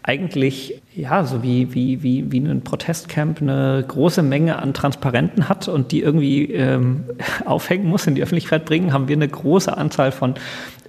eigentlich, 0.02 0.82
ja, 0.94 1.24
so 1.24 1.42
wie, 1.42 1.74
wie, 1.74 2.02
wie, 2.02 2.32
wie 2.32 2.40
ein 2.40 2.62
Protestcamp 2.62 3.40
eine 3.40 3.84
große 3.86 4.22
Menge 4.22 4.58
an 4.58 4.74
Transparenten 4.74 5.48
hat 5.48 5.68
und 5.68 5.92
die 5.92 6.00
irgendwie 6.00 6.52
ähm, 6.52 7.04
aufhängen 7.44 7.86
muss, 7.86 8.06
in 8.06 8.16
die 8.16 8.22
Öffentlichkeit 8.22 8.64
bringen, 8.64 8.92
haben 8.92 9.08
wir 9.08 9.16
eine 9.16 9.28
große 9.28 9.76
Anzahl 9.76 10.10
von 10.10 10.34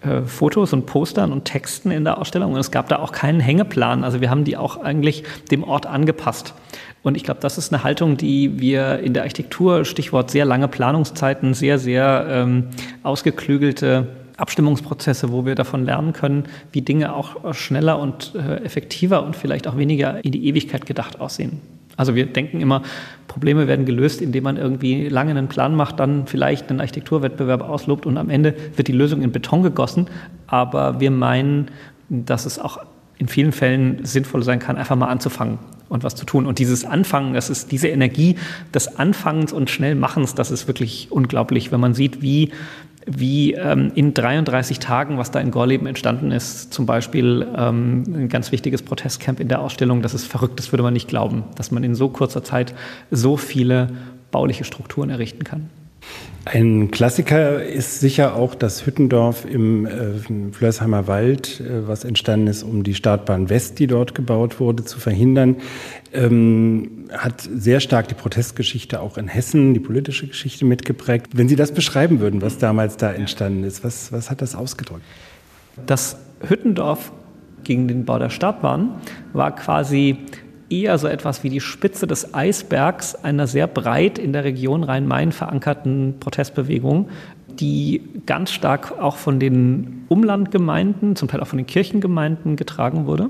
äh, 0.02 0.22
Fotos 0.24 0.74
und 0.74 0.88
Postern 0.88 1.32
und 1.32 1.46
Texten 1.46 1.92
in 1.92 2.04
der 2.04 2.18
Ausstellung 2.18 2.54
und 2.54 2.60
es 2.60 2.72
gab 2.72 2.90
da 2.90 2.98
auch 2.98 3.12
keinen 3.12 3.40
Hängeplan. 3.40 4.04
Also 4.04 4.20
wir 4.20 4.32
haben 4.32 4.46
die 4.46 4.58
auch 4.58 4.82
eigentlich 4.82 5.24
dem 5.52 5.64
Ort 5.64 5.86
angepasst. 5.86 6.56
Und 7.04 7.16
ich 7.16 7.24
glaube, 7.24 7.42
das 7.42 7.58
ist 7.58 7.74
eine 7.74 7.84
Haltung, 7.84 8.18
die 8.18 8.60
wir 8.60 9.00
in 9.00 9.14
der 9.14 9.24
Architektur, 9.24 9.86
Stichwort 9.86 10.32
sehr 10.32 10.46
lange 10.46 10.70
Planungszeiten, 10.70 11.54
sehr, 11.54 11.78
sehr 11.78 12.26
ähm, 12.30 12.70
ausgeklügelte 13.04 14.08
Abstimmungsprozesse, 14.38 15.32
wo 15.32 15.46
wir 15.46 15.56
davon 15.56 15.86
lernen 15.86 16.14
können, 16.14 16.46
wie 16.72 16.82
Dinge 16.82 17.14
auch 17.14 17.54
schneller 17.54 18.00
und 18.00 18.34
äh, 18.36 18.64
effektiver 18.64 19.24
und 19.24 19.36
vielleicht 19.36 19.68
auch 19.68 19.78
weniger 19.78 20.24
in 20.24 20.32
die 20.32 20.48
Ewigkeit 20.48 20.86
gedacht 20.86 21.20
aussehen. 21.20 21.62
Also 21.96 22.16
wir 22.16 22.26
denken 22.26 22.60
immer, 22.60 22.82
Probleme 23.28 23.68
werden 23.68 23.86
gelöst, 23.86 24.22
indem 24.22 24.46
man 24.46 24.58
irgendwie 24.58 25.10
lange 25.10 25.32
einen 25.32 25.48
Plan 25.48 25.76
macht, 25.76 26.00
dann 26.00 26.26
vielleicht 26.26 26.70
einen 26.70 26.80
Architekturwettbewerb 26.80 27.62
auslobt 27.62 28.06
und 28.06 28.18
am 28.18 28.30
Ende 28.30 28.56
wird 28.76 28.88
die 28.88 28.94
Lösung 28.94 29.22
in 29.22 29.32
Beton 29.32 29.62
gegossen. 29.62 30.08
Aber 30.48 31.00
wir 31.00 31.12
meinen, 31.12 31.70
dass 32.10 32.46
es 32.46 32.58
auch 32.58 32.80
in 33.20 33.28
vielen 33.28 33.52
Fällen 33.52 34.04
sinnvoll 34.06 34.42
sein 34.44 34.60
kann, 34.60 34.78
einfach 34.78 34.96
mal 34.96 35.08
anzufangen 35.08 35.60
und 35.94 36.04
was 36.04 36.16
zu 36.16 36.26
tun. 36.26 36.46
Und 36.46 36.60
dieses 36.60 36.84
Anfangen, 36.84 37.34
das 37.34 37.50
ist 37.50 37.72
diese 37.72 37.88
Energie 37.88 38.36
des 38.74 38.98
Anfangens 38.98 39.54
und 39.54 39.70
Schnellmachens, 39.70 40.36
das 40.36 40.52
ist 40.52 40.68
wirklich 40.68 41.08
unglaublich, 41.12 41.72
wenn 41.72 41.80
man 41.80 41.94
sieht, 41.94 42.22
wie 42.22 42.52
wie 43.06 43.54
ähm, 43.54 43.92
in 43.96 44.14
33 44.14 44.80
Tagen, 44.80 45.18
was 45.18 45.30
da 45.30 45.42
in 45.42 45.52
Gorleben 45.52 45.88
entstanden 45.88 46.32
ist, 46.32 46.74
zum 46.74 46.86
Beispiel 46.86 47.46
ähm, 47.54 48.04
ein 48.08 48.30
ganz 48.30 48.54
wichtiges 48.54 48.82
Protestcamp 48.82 49.42
in 49.42 49.50
der 49.50 49.60
Ausstellung, 49.60 50.02
das 50.02 50.14
ist 50.14 50.26
verrückt, 50.26 50.58
das 50.58 50.72
würde 50.72 50.84
man 50.84 50.94
nicht 50.94 51.10
glauben, 51.10 51.44
dass 51.56 51.70
man 51.70 51.84
in 51.84 51.96
so 51.96 52.08
kurzer 52.08 52.46
Zeit 52.46 52.74
so 53.12 53.36
viele 53.36 53.90
bauliche 54.32 54.64
Strukturen 54.64 55.10
errichten 55.10 55.44
kann. 55.44 55.70
Ein 56.46 56.92
Klassiker 56.92 57.64
ist 57.64 58.02
sicher 58.02 58.36
auch 58.36 58.54
das 58.54 58.86
Hüttendorf 58.86 59.46
im 59.46 59.86
äh, 59.86 60.52
Flörsheimer 60.52 61.08
Wald, 61.08 61.62
äh, 61.62 61.88
was 61.88 62.04
entstanden 62.04 62.48
ist, 62.48 62.64
um 62.64 62.84
die 62.84 62.96
Startbahn 62.96 63.50
West, 63.50 63.80
die 63.80 63.88
dort 63.88 64.14
gebaut 64.14 64.60
wurde, 64.60 64.84
zu 64.84 65.00
verhindern. 65.00 65.56
Ähm, 66.12 67.06
hat 67.18 67.42
sehr 67.42 67.80
stark 67.80 68.10
die 68.10 68.16
Protestgeschichte 68.16 69.00
auch 69.00 69.18
in 69.18 69.30
Hessen, 69.30 69.74
die 69.74 69.80
politische 69.80 70.28
Geschichte 70.28 70.66
mitgeprägt. 70.66 71.28
Wenn 71.34 71.48
Sie 71.48 71.56
das 71.56 71.72
beschreiben 71.72 72.20
würden, 72.20 72.42
was 72.42 72.58
damals 72.58 72.98
da 72.98 73.14
entstanden 73.14 73.64
ist, 73.64 73.86
was, 73.86 74.12
was 74.12 74.30
hat 74.30 74.42
das 74.42 74.54
ausgedrückt? 74.54 75.06
Das 75.86 76.18
Hüttendorf 76.46 77.14
gegen 77.64 77.88
den 77.88 78.04
Bau 78.04 78.20
der 78.20 78.30
Startbahn 78.30 78.96
war 79.32 79.56
quasi 79.56 80.18
eher 80.82 80.98
so 80.98 81.08
etwas 81.08 81.44
wie 81.44 81.50
die 81.50 81.62
Spitze 81.62 82.08
des 82.08 82.34
Eisbergs 82.34 83.16
einer 83.16 83.48
sehr 83.48 83.68
breit 83.68 84.18
in 84.18 84.34
der 84.34 84.44
Region 84.44 84.84
Rhein-Main 84.84 85.32
verankerten 85.32 86.16
Protestbewegung, 86.20 87.10
die 87.60 88.02
ganz 88.26 88.52
stark 88.52 89.00
auch 89.00 89.18
von 89.18 89.40
den 89.40 90.06
Umlandgemeinden, 90.10 91.16
zum 91.16 91.28
Teil 91.28 91.42
auch 91.42 91.48
von 91.48 91.58
den 91.58 91.68
Kirchengemeinden 91.68 92.56
getragen 92.56 93.06
wurde. 93.06 93.30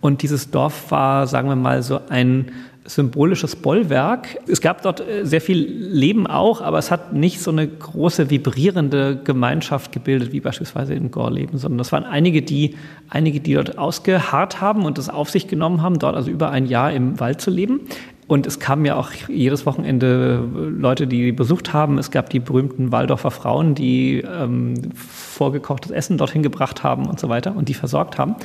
Und 0.00 0.22
dieses 0.22 0.50
Dorf 0.50 0.90
war, 0.90 1.26
sagen 1.26 1.48
wir 1.48 1.56
mal, 1.56 1.82
so 1.82 2.00
ein 2.08 2.50
symbolisches 2.86 3.56
Bollwerk. 3.56 4.38
Es 4.46 4.60
gab 4.60 4.82
dort 4.82 5.00
äh, 5.00 5.24
sehr 5.24 5.40
viel 5.40 5.58
Leben 5.58 6.26
auch, 6.26 6.60
aber 6.60 6.78
es 6.78 6.90
hat 6.90 7.14
nicht 7.14 7.40
so 7.40 7.50
eine 7.50 7.66
große 7.66 8.30
vibrierende 8.30 9.20
Gemeinschaft 9.22 9.92
gebildet 9.92 10.32
wie 10.32 10.40
beispielsweise 10.40 10.94
in 10.94 11.10
Gorleben, 11.10 11.58
sondern 11.58 11.78
das 11.78 11.92
waren 11.92 12.04
einige, 12.04 12.42
die 12.42 12.76
einige, 13.08 13.40
die 13.40 13.54
dort 13.54 13.78
ausgeharrt 13.78 14.60
haben 14.60 14.84
und 14.84 14.98
es 14.98 15.08
auf 15.08 15.30
sich 15.30 15.48
genommen 15.48 15.82
haben, 15.82 15.98
dort 15.98 16.14
also 16.14 16.30
über 16.30 16.50
ein 16.50 16.66
Jahr 16.66 16.92
im 16.92 17.18
Wald 17.20 17.40
zu 17.40 17.50
leben. 17.50 17.80
Und 18.26 18.46
es 18.46 18.58
kamen 18.58 18.84
ja 18.86 18.96
auch 18.96 19.10
jedes 19.28 19.66
Wochenende 19.66 20.36
Leute, 20.54 21.06
die 21.06 21.32
besucht 21.32 21.72
haben. 21.72 21.98
Es 21.98 22.10
gab 22.10 22.30
die 22.30 22.40
berühmten 22.40 22.90
Waldorfer 22.90 23.30
Frauen, 23.30 23.74
die 23.74 24.20
ähm, 24.20 24.74
vorgekochtes 24.94 25.90
Essen 25.90 26.16
dorthin 26.16 26.42
gebracht 26.42 26.82
haben 26.82 27.06
und 27.06 27.20
so 27.20 27.28
weiter 27.28 27.54
und 27.54 27.68
die 27.68 27.74
versorgt 27.74 28.18
haben. 28.18 28.36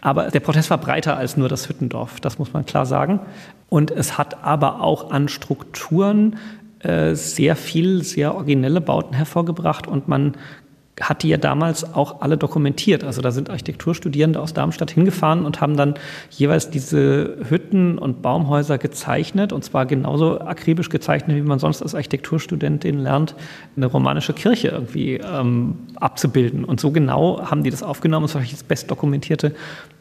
Aber 0.00 0.30
der 0.30 0.40
Protest 0.40 0.70
war 0.70 0.78
breiter 0.78 1.16
als 1.16 1.36
nur 1.36 1.48
das 1.48 1.68
Hüttendorf, 1.68 2.20
das 2.20 2.38
muss 2.38 2.52
man 2.54 2.64
klar 2.64 2.86
sagen. 2.86 3.20
Und 3.68 3.90
es 3.90 4.16
hat 4.16 4.42
aber 4.42 4.80
auch 4.80 5.10
an 5.10 5.28
Strukturen 5.28 6.36
äh, 6.80 7.14
sehr 7.14 7.56
viel, 7.56 8.02
sehr 8.04 8.34
originelle 8.34 8.80
Bauten 8.80 9.14
hervorgebracht 9.14 9.86
und 9.86 10.08
man 10.08 10.36
hat 11.00 11.22
die 11.22 11.28
ja 11.28 11.36
damals 11.36 11.94
auch 11.94 12.22
alle 12.22 12.38
dokumentiert. 12.38 13.04
Also 13.04 13.20
da 13.20 13.30
sind 13.30 13.50
Architekturstudierende 13.50 14.40
aus 14.40 14.54
Darmstadt 14.54 14.90
hingefahren 14.90 15.44
und 15.44 15.60
haben 15.60 15.76
dann 15.76 15.94
jeweils 16.30 16.70
diese 16.70 17.36
Hütten 17.48 17.98
und 17.98 18.22
Baumhäuser 18.22 18.78
gezeichnet 18.78 19.52
und 19.52 19.62
zwar 19.62 19.84
genauso 19.84 20.40
akribisch 20.40 20.88
gezeichnet, 20.88 21.36
wie 21.36 21.42
man 21.42 21.58
sonst 21.58 21.82
als 21.82 21.94
Architekturstudentin 21.94 22.98
lernt, 22.98 23.34
eine 23.76 23.86
romanische 23.86 24.32
Kirche 24.32 24.68
irgendwie 24.68 25.16
ähm, 25.16 25.76
abzubilden. 25.96 26.64
Und 26.64 26.80
so 26.80 26.90
genau 26.90 27.42
haben 27.42 27.62
die 27.62 27.70
das 27.70 27.82
aufgenommen. 27.82 28.26
Das 28.26 28.34
war 28.34 28.42
das 28.42 28.62
best 28.62 28.90
dokumentierte 28.90 29.54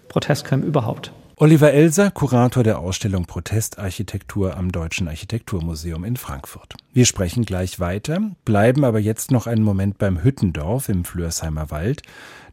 Protestcamp 0.07 0.63
überhaupt. 0.63 1.11
Oliver 1.37 1.73
Elser, 1.73 2.11
Kurator 2.11 2.63
der 2.63 2.79
Ausstellung 2.79 3.25
Protestarchitektur 3.25 4.55
am 4.55 4.71
Deutschen 4.71 5.09
Architekturmuseum 5.09 6.05
in 6.05 6.15
Frankfurt. 6.15 6.75
Wir 6.93 7.05
sprechen 7.05 7.43
gleich 7.43 7.81
weiter, 7.81 8.21
bleiben 8.45 8.85
aber 8.85 8.99
jetzt 8.99 9.31
noch 9.31 9.45
einen 9.45 9.61
Moment 9.61 9.97
beim 9.97 10.23
Hüttendorf 10.23 10.87
im 10.87 11.03
Flörsheimer 11.03 11.71
Wald, 11.71 12.03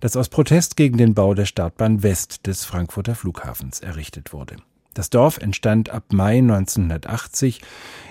das 0.01 0.17
aus 0.17 0.29
Protest 0.29 0.77
gegen 0.77 0.99
den 0.99 1.15
Bau 1.15 1.35
der 1.35 1.45
Startbahn 1.45 2.03
West 2.03 2.49
des 2.49 2.65
Frankfurter 2.65 3.15
Flughafens 3.15 3.79
errichtet 3.79 4.33
wurde. 4.33 4.57
Das 4.95 5.11
Dorf 5.11 5.39
entstand 5.39 5.91
ab 5.91 6.07
Mai 6.13 6.39
1980. 6.39 7.61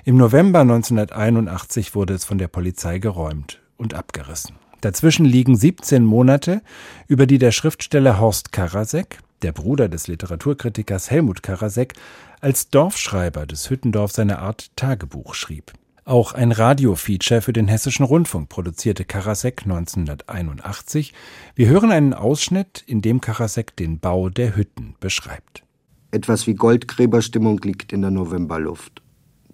Im 0.05 0.15
November 0.15 0.61
1981 0.61 1.95
wurde 1.95 2.13
es 2.13 2.23
von 2.23 2.37
der 2.37 2.47
Polizei 2.47 2.99
geräumt 2.99 3.59
und 3.75 3.93
abgerissen. 3.93 4.55
Dazwischen 4.79 5.25
liegen 5.25 5.57
17 5.57 6.05
Monate, 6.05 6.61
über 7.09 7.27
die 7.27 7.39
der 7.39 7.51
Schriftsteller 7.51 8.21
Horst 8.21 8.53
Karasek 8.53 9.19
der 9.41 9.51
Bruder 9.51 9.89
des 9.89 10.07
Literaturkritikers 10.07 11.11
Helmut 11.11 11.43
Karasek, 11.43 11.93
als 12.39 12.69
Dorfschreiber 12.69 13.45
des 13.45 13.69
Hüttendorf 13.69 14.11
seine 14.11 14.39
Art 14.39 14.75
Tagebuch 14.75 15.35
schrieb. 15.35 15.73
Auch 16.03 16.33
ein 16.33 16.51
Radiofeature 16.51 17.41
für 17.41 17.53
den 17.53 17.67
Hessischen 17.67 18.03
Rundfunk 18.05 18.49
produzierte 18.49 19.05
Karasek 19.05 19.61
1981. 19.63 21.13
Wir 21.53 21.67
hören 21.67 21.91
einen 21.91 22.13
Ausschnitt, 22.13 22.83
in 22.87 23.01
dem 23.01 23.21
Karasek 23.21 23.75
den 23.75 23.99
Bau 23.99 24.29
der 24.29 24.55
Hütten 24.55 24.95
beschreibt. 24.99 25.63
Etwas 26.09 26.47
wie 26.47 26.55
Goldgräberstimmung 26.55 27.59
liegt 27.63 27.93
in 27.93 28.01
der 28.01 28.11
Novemberluft, 28.11 29.01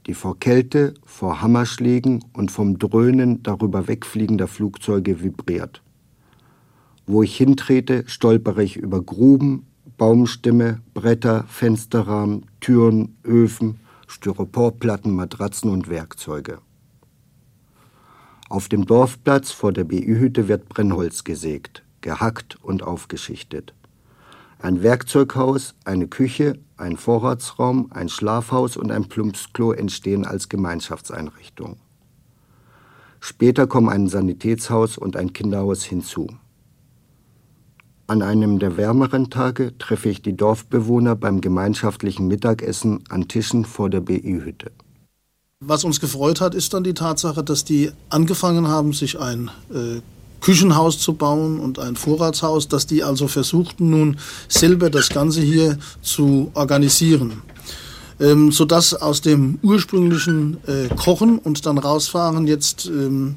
die 0.07 0.13
vor 0.13 0.39
Kälte, 0.39 0.93
vor 1.05 1.41
Hammerschlägen 1.41 2.23
und 2.33 2.49
vom 2.49 2.79
Dröhnen 2.79 3.43
darüber 3.43 3.87
wegfliegender 3.87 4.47
Flugzeuge 4.47 5.21
vibriert. 5.21 5.83
Wo 7.05 7.23
ich 7.23 7.35
hintrete, 7.37 8.05
stolpere 8.07 8.63
ich 8.63 8.77
über 8.77 9.01
Gruben, 9.01 9.67
Baumstämme, 9.97 10.81
Bretter, 10.93 11.45
Fensterrahmen, 11.47 12.45
Türen, 12.59 13.17
Öfen, 13.23 13.79
Styroporplatten, 14.07 15.13
Matratzen 15.13 15.71
und 15.71 15.89
Werkzeuge. 15.89 16.59
Auf 18.49 18.69
dem 18.69 18.85
Dorfplatz 18.85 19.51
vor 19.51 19.73
der 19.73 19.83
BÜ-Hütte 19.83 20.47
wird 20.47 20.69
Brennholz 20.69 21.23
gesägt, 21.23 21.83
gehackt 22.01 22.57
und 22.63 22.83
aufgeschichtet. 22.83 23.73
Ein 24.59 24.81
Werkzeughaus, 24.81 25.75
eine 25.83 26.07
Küche, 26.07 26.57
ein 26.77 26.97
Vorratsraum, 26.97 27.91
ein 27.91 28.09
Schlafhaus 28.09 28.77
und 28.77 28.91
ein 28.91 29.07
Plumpsklo 29.07 29.71
entstehen 29.71 30.25
als 30.25 30.49
Gemeinschaftseinrichtung. 30.49 31.77
Später 33.19 33.67
kommen 33.67 33.89
ein 33.89 34.07
Sanitätshaus 34.07 34.97
und 34.97 35.17
ein 35.17 35.33
Kinderhaus 35.33 35.83
hinzu. 35.83 36.27
An 38.09 38.21
einem 38.21 38.57
der 38.57 38.77
wärmeren 38.77 39.29
Tage 39.29 39.77
treffe 39.77 40.07
ich 40.07 40.21
die 40.21 40.35
Dorfbewohner 40.35 41.17
beim 41.17 41.41
gemeinschaftlichen 41.41 42.29
Mittagessen 42.29 43.03
an 43.09 43.27
Tischen 43.27 43.65
vor 43.65 43.89
der 43.89 43.99
BI-Hütte. 43.99 44.71
Was 45.59 45.83
uns 45.83 45.99
gefreut 45.99 46.39
hat, 46.39 46.55
ist 46.55 46.73
dann 46.73 46.85
die 46.85 46.93
Tatsache, 46.93 47.43
dass 47.43 47.65
die 47.65 47.91
angefangen 48.07 48.69
haben, 48.69 48.93
sich 48.93 49.19
ein 49.19 49.51
äh, 49.73 49.99
Küchenhaus 50.39 50.99
zu 50.99 51.15
bauen 51.15 51.59
und 51.59 51.79
ein 51.79 51.97
Vorratshaus, 51.97 52.69
dass 52.69 52.87
die 52.87 53.03
also 53.03 53.27
versuchten 53.27 53.89
nun 53.89 54.17
selber 54.47 54.89
das 54.89 55.09
Ganze 55.09 55.41
hier 55.41 55.77
zu 56.01 56.49
organisieren. 56.53 57.41
Ähm, 58.21 58.53
sodass 58.53 58.93
aus 58.93 59.21
dem 59.21 59.59
ursprünglichen 59.63 60.57
äh, 60.65 60.87
Kochen 60.95 61.39
und 61.39 61.65
dann 61.65 61.77
rausfahren 61.77 62.47
jetzt 62.47 62.85
ähm, 62.85 63.35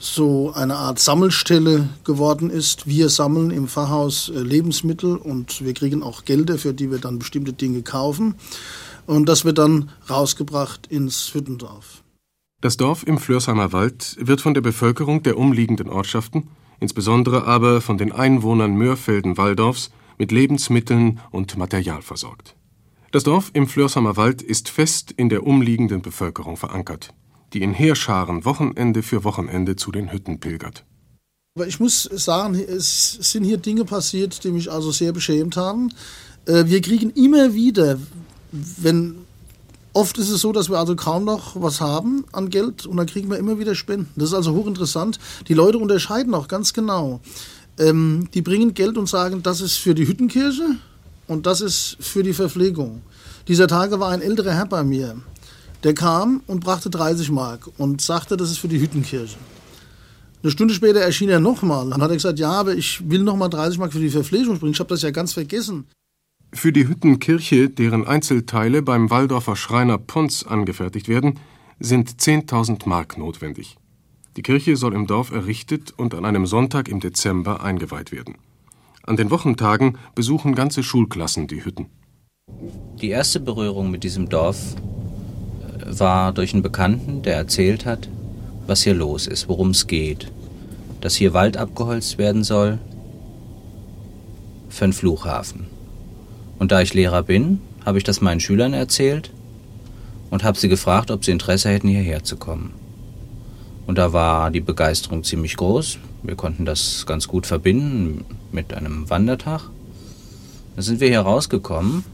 so 0.00 0.52
eine 0.54 0.76
Art 0.76 0.98
Sammelstelle 0.98 1.90
geworden 2.04 2.48
ist. 2.48 2.86
Wir 2.86 3.10
sammeln 3.10 3.50
im 3.50 3.68
Pfarrhaus 3.68 4.30
äh, 4.30 4.38
Lebensmittel 4.38 5.16
und 5.16 5.62
wir 5.62 5.74
kriegen 5.74 6.02
auch 6.02 6.24
Gelder, 6.24 6.58
für 6.58 6.72
die 6.72 6.90
wir 6.90 6.98
dann 6.98 7.18
bestimmte 7.18 7.52
Dinge 7.52 7.82
kaufen. 7.82 8.34
Und 9.06 9.28
das 9.28 9.44
wird 9.44 9.58
dann 9.58 9.90
rausgebracht 10.08 10.86
ins 10.86 11.34
Hüttendorf. 11.34 12.02
Das 12.62 12.76
Dorf 12.76 13.06
im 13.06 13.18
Flörsheimer 13.18 13.72
Wald 13.72 14.16
wird 14.18 14.40
von 14.40 14.54
der 14.54 14.60
Bevölkerung 14.62 15.22
der 15.22 15.36
umliegenden 15.36 15.90
Ortschaften, 15.90 16.48
insbesondere 16.78 17.46
aber 17.46 17.80
von 17.80 17.98
den 17.98 18.12
Einwohnern 18.12 18.76
Mörfelden-Walldorfs, 18.76 19.90
mit 20.18 20.32
Lebensmitteln 20.32 21.20
und 21.30 21.56
Material 21.56 22.02
versorgt. 22.02 22.54
Das 23.12 23.24
Dorf 23.24 23.50
im 23.54 23.66
Flörsheimer 23.66 24.16
Wald 24.16 24.42
ist 24.42 24.68
fest 24.68 25.12
in 25.12 25.28
der 25.28 25.46
umliegenden 25.46 26.02
Bevölkerung 26.02 26.56
verankert 26.56 27.12
die 27.52 27.62
in 27.62 27.72
Heerscharen 27.72 28.44
Wochenende 28.44 29.02
für 29.02 29.24
Wochenende 29.24 29.76
zu 29.76 29.90
den 29.90 30.12
Hütten 30.12 30.40
pilgert. 30.40 30.84
Aber 31.56 31.66
ich 31.66 31.80
muss 31.80 32.04
sagen, 32.04 32.54
es 32.54 33.12
sind 33.20 33.44
hier 33.44 33.58
Dinge 33.58 33.84
passiert, 33.84 34.44
die 34.44 34.52
mich 34.52 34.70
also 34.70 34.92
sehr 34.92 35.12
beschämt 35.12 35.56
haben. 35.56 35.92
Äh, 36.46 36.66
wir 36.66 36.80
kriegen 36.80 37.10
immer 37.10 37.54
wieder, 37.54 37.98
wenn 38.52 39.16
Oft 39.92 40.18
ist 40.18 40.30
es 40.30 40.40
so, 40.40 40.52
dass 40.52 40.70
wir 40.70 40.78
also 40.78 40.94
kaum 40.94 41.24
noch 41.24 41.60
was 41.60 41.80
haben 41.80 42.24
an 42.30 42.48
Geld 42.48 42.86
und 42.86 42.96
dann 42.96 43.06
kriegen 43.06 43.28
wir 43.28 43.38
immer 43.38 43.58
wieder 43.58 43.74
Spenden. 43.74 44.12
Das 44.14 44.28
ist 44.28 44.34
also 44.34 44.54
hochinteressant. 44.54 45.18
Die 45.48 45.54
Leute 45.54 45.78
unterscheiden 45.78 46.32
auch 46.34 46.46
ganz 46.46 46.72
genau. 46.72 47.20
Ähm, 47.76 48.28
die 48.32 48.42
bringen 48.42 48.74
Geld 48.74 48.96
und 48.96 49.08
sagen, 49.08 49.42
das 49.42 49.60
ist 49.60 49.78
für 49.78 49.94
die 49.94 50.06
Hüttenkirche 50.06 50.76
und 51.26 51.46
das 51.46 51.60
ist 51.60 51.96
für 51.98 52.22
die 52.22 52.34
Verpflegung. 52.34 53.02
Dieser 53.48 53.66
Tage 53.66 53.98
war 53.98 54.10
ein 54.10 54.22
älterer 54.22 54.52
Herr 54.52 54.66
bei 54.66 54.84
mir. 54.84 55.16
Der 55.82 55.94
kam 55.94 56.42
und 56.46 56.60
brachte 56.60 56.90
30 56.90 57.30
Mark 57.30 57.70
und 57.78 58.00
sagte, 58.00 58.36
das 58.36 58.50
ist 58.50 58.58
für 58.58 58.68
die 58.68 58.80
Hüttenkirche. 58.80 59.36
Eine 60.42 60.50
Stunde 60.50 60.74
später 60.74 61.00
erschien 61.00 61.28
er 61.28 61.40
nochmal. 61.40 61.88
Dann 61.90 62.02
hat 62.02 62.10
er 62.10 62.16
gesagt, 62.16 62.38
ja, 62.38 62.50
aber 62.50 62.74
ich 62.74 63.08
will 63.08 63.22
nochmal 63.22 63.50
30 63.50 63.78
Mark 63.78 63.92
für 63.92 63.98
die 63.98 64.10
Verpflegung 64.10 64.58
bringen. 64.58 64.72
Ich 64.72 64.80
habe 64.80 64.88
das 64.88 65.02
ja 65.02 65.10
ganz 65.10 65.32
vergessen. 65.32 65.86
Für 66.52 66.72
die 66.72 66.88
Hüttenkirche, 66.88 67.68
deren 67.68 68.06
Einzelteile 68.06 68.82
beim 68.82 69.10
Waldorfer 69.10 69.56
Schreiner 69.56 69.98
Pons 69.98 70.46
angefertigt 70.46 71.08
werden, 71.08 71.38
sind 71.78 72.10
10.000 72.10 72.88
Mark 72.88 73.16
notwendig. 73.18 73.76
Die 74.36 74.42
Kirche 74.42 74.76
soll 74.76 74.94
im 74.94 75.06
Dorf 75.06 75.30
errichtet 75.32 75.92
und 75.96 76.14
an 76.14 76.24
einem 76.24 76.46
Sonntag 76.46 76.88
im 76.88 77.00
Dezember 77.00 77.62
eingeweiht 77.62 78.12
werden. 78.12 78.36
An 79.04 79.16
den 79.16 79.30
Wochentagen 79.30 79.98
besuchen 80.14 80.54
ganze 80.54 80.82
Schulklassen 80.82 81.46
die 81.46 81.64
Hütten. 81.64 81.86
Die 83.00 83.08
erste 83.08 83.40
Berührung 83.40 83.90
mit 83.90 84.04
diesem 84.04 84.28
Dorf 84.28 84.76
war 85.98 86.32
durch 86.32 86.52
einen 86.52 86.62
Bekannten, 86.62 87.22
der 87.22 87.36
erzählt 87.36 87.86
hat, 87.86 88.08
was 88.66 88.82
hier 88.82 88.94
los 88.94 89.26
ist, 89.26 89.48
worum 89.48 89.70
es 89.70 89.86
geht. 89.86 90.30
Dass 91.00 91.16
hier 91.16 91.32
Wald 91.32 91.56
abgeholzt 91.56 92.18
werden 92.18 92.44
soll 92.44 92.78
für 94.68 94.84
einen 94.84 94.92
Flughafen. 94.92 95.66
Und 96.58 96.70
da 96.70 96.80
ich 96.80 96.94
Lehrer 96.94 97.22
bin, 97.22 97.60
habe 97.84 97.98
ich 97.98 98.04
das 98.04 98.20
meinen 98.20 98.40
Schülern 98.40 98.74
erzählt 98.74 99.30
und 100.30 100.44
habe 100.44 100.58
sie 100.58 100.68
gefragt, 100.68 101.10
ob 101.10 101.24
sie 101.24 101.32
Interesse 101.32 101.70
hätten, 101.70 101.88
hierher 101.88 102.22
zu 102.22 102.36
kommen. 102.36 102.72
Und 103.86 103.98
da 103.98 104.12
war 104.12 104.50
die 104.50 104.60
Begeisterung 104.60 105.24
ziemlich 105.24 105.56
groß. 105.56 105.98
Wir 106.22 106.36
konnten 106.36 106.64
das 106.64 107.06
ganz 107.06 107.26
gut 107.26 107.46
verbinden 107.46 108.24
mit 108.52 108.72
einem 108.74 109.10
Wandertag. 109.10 109.62
Dann 110.76 110.84
sind 110.84 111.00
wir 111.00 111.08
hier 111.08 111.22
rausgekommen, 111.22 112.04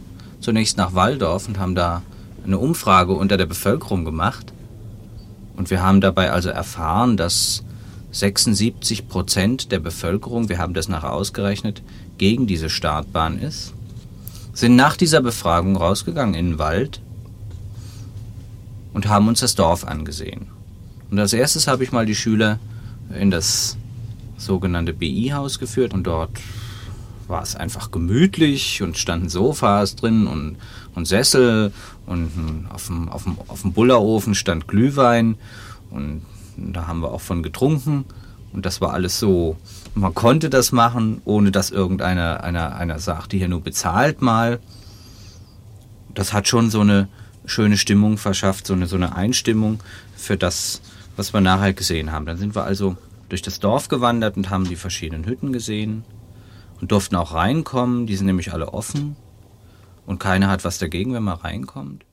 zunächst 0.41 0.79
nach 0.79 0.95
Waldorf 0.95 1.49
und 1.49 1.59
haben 1.59 1.75
da 1.75 2.03
eine 2.47 2.59
Umfrage 2.59 3.13
unter 3.13 3.37
der 3.37 3.47
Bevölkerung 3.47 4.05
gemacht. 4.05 4.53
Und 5.57 5.71
wir 5.71 5.83
haben 5.83 6.01
dabei 6.01 6.31
also 6.31 6.51
erfahren, 6.51 7.17
dass 7.17 7.65
76 8.13 9.09
Prozent 9.09 9.73
der 9.73 9.79
Bevölkerung, 9.79 10.49
wir 10.49 10.59
haben 10.59 10.75
das 10.75 10.89
nachher 10.89 11.13
ausgerechnet, 11.13 11.83
gegen 12.19 12.47
diese 12.47 12.71
Startbahn 12.71 13.39
ist, 13.39 13.75
sind 14.53 14.77
nach 14.77 14.97
dieser 14.97 15.21
Befragung 15.21 15.77
rausgegangen 15.77 16.35
in 16.35 16.53
den 16.53 16.59
Wald 16.59 17.01
und 18.95 19.09
haben 19.09 19.29
uns 19.29 19.41
das 19.41 19.55
Dorf 19.55 19.85
angesehen. 19.85 20.47
Und 21.11 21.19
als 21.19 21.33
erstes 21.33 21.67
habe 21.67 21.85
ich 21.85 21.93
mal 21.93 22.07
die 22.07 22.15
Schüler 22.15 22.59
in 23.19 23.31
das 23.31 23.77
sogenannte 24.39 24.93
BI-Haus 24.93 25.59
geführt 25.59 25.93
und 25.93 26.05
dort 26.05 26.31
war 27.29 27.43
es 27.43 27.57
einfach 27.57 27.91
gemütlich 27.91 28.83
und 28.83 28.97
standen 28.97 29.29
Sofas 29.29 29.97
drin 29.97 30.27
und, 30.27 30.57
und 30.95 31.07
Sessel 31.07 31.73
und 32.07 32.67
auf 32.73 32.87
dem, 32.87 33.09
auf, 33.09 33.25
dem, 33.25 33.37
auf 33.49 33.63
dem 33.63 33.73
Bullerofen 33.73 34.35
stand 34.35 34.69
Glühwein 34.69 35.37
und 35.91 36.23
da 36.57 36.87
haben 36.87 37.01
wir 37.01 37.13
auch 37.13 37.21
von 37.21 37.43
getrunken 37.43 38.05
und 38.53 38.65
das 38.65 38.81
war 38.81 38.93
alles 38.93 39.19
so, 39.19 39.57
man 39.95 40.15
konnte 40.15 40.49
das 40.51 40.73
machen, 40.73 41.21
ohne 41.25 41.51
dass 41.51 41.71
irgendeiner 41.71 42.43
einer, 42.43 42.77
einer 42.77 42.99
sagte, 42.99 43.37
hier 43.37 43.49
nur 43.49 43.61
bezahlt 43.61 44.23
mal. 44.23 44.61
Das 46.15 46.33
hat 46.33 46.49
schon 46.49 46.71
so 46.71 46.81
eine 46.81 47.09
schöne 47.45 47.77
Stimmung 47.77 48.17
verschafft, 48.17 48.67
so 48.67 48.73
eine, 48.73 48.87
so 48.87 48.97
eine 48.97 49.15
Einstimmung 49.15 49.81
für 50.17 50.37
das, 50.37 50.81
was 51.17 51.35
wir 51.35 51.43
nachher 51.43 51.75
gesehen 51.75 52.13
haben. 52.13 52.25
Dann 52.25 52.39
sind 52.39 52.55
wir 52.55 52.65
also 52.65 52.97
durch 53.29 53.43
das 53.43 53.61
Dorf 53.61 53.89
gewandert 53.89 54.37
und 54.37 54.49
haben 54.49 54.65
die 54.65 54.77
verschiedenen 54.77 55.27
Hütten 55.27 55.53
gesehen 55.53 56.05
und 56.81 56.93
durften 56.93 57.17
auch 57.17 57.35
reinkommen. 57.35 58.07
Die 58.07 58.17
sind 58.17 58.27
nämlich 58.27 58.53
alle 58.53 58.73
offen 58.73 59.17
und 60.07 60.21
keiner 60.21 60.49
hat 60.49 60.65
was 60.65 60.79
dagegen, 60.79 61.13
wenn 61.13 61.25
man 61.25 61.39
reinkommt. 61.39 62.05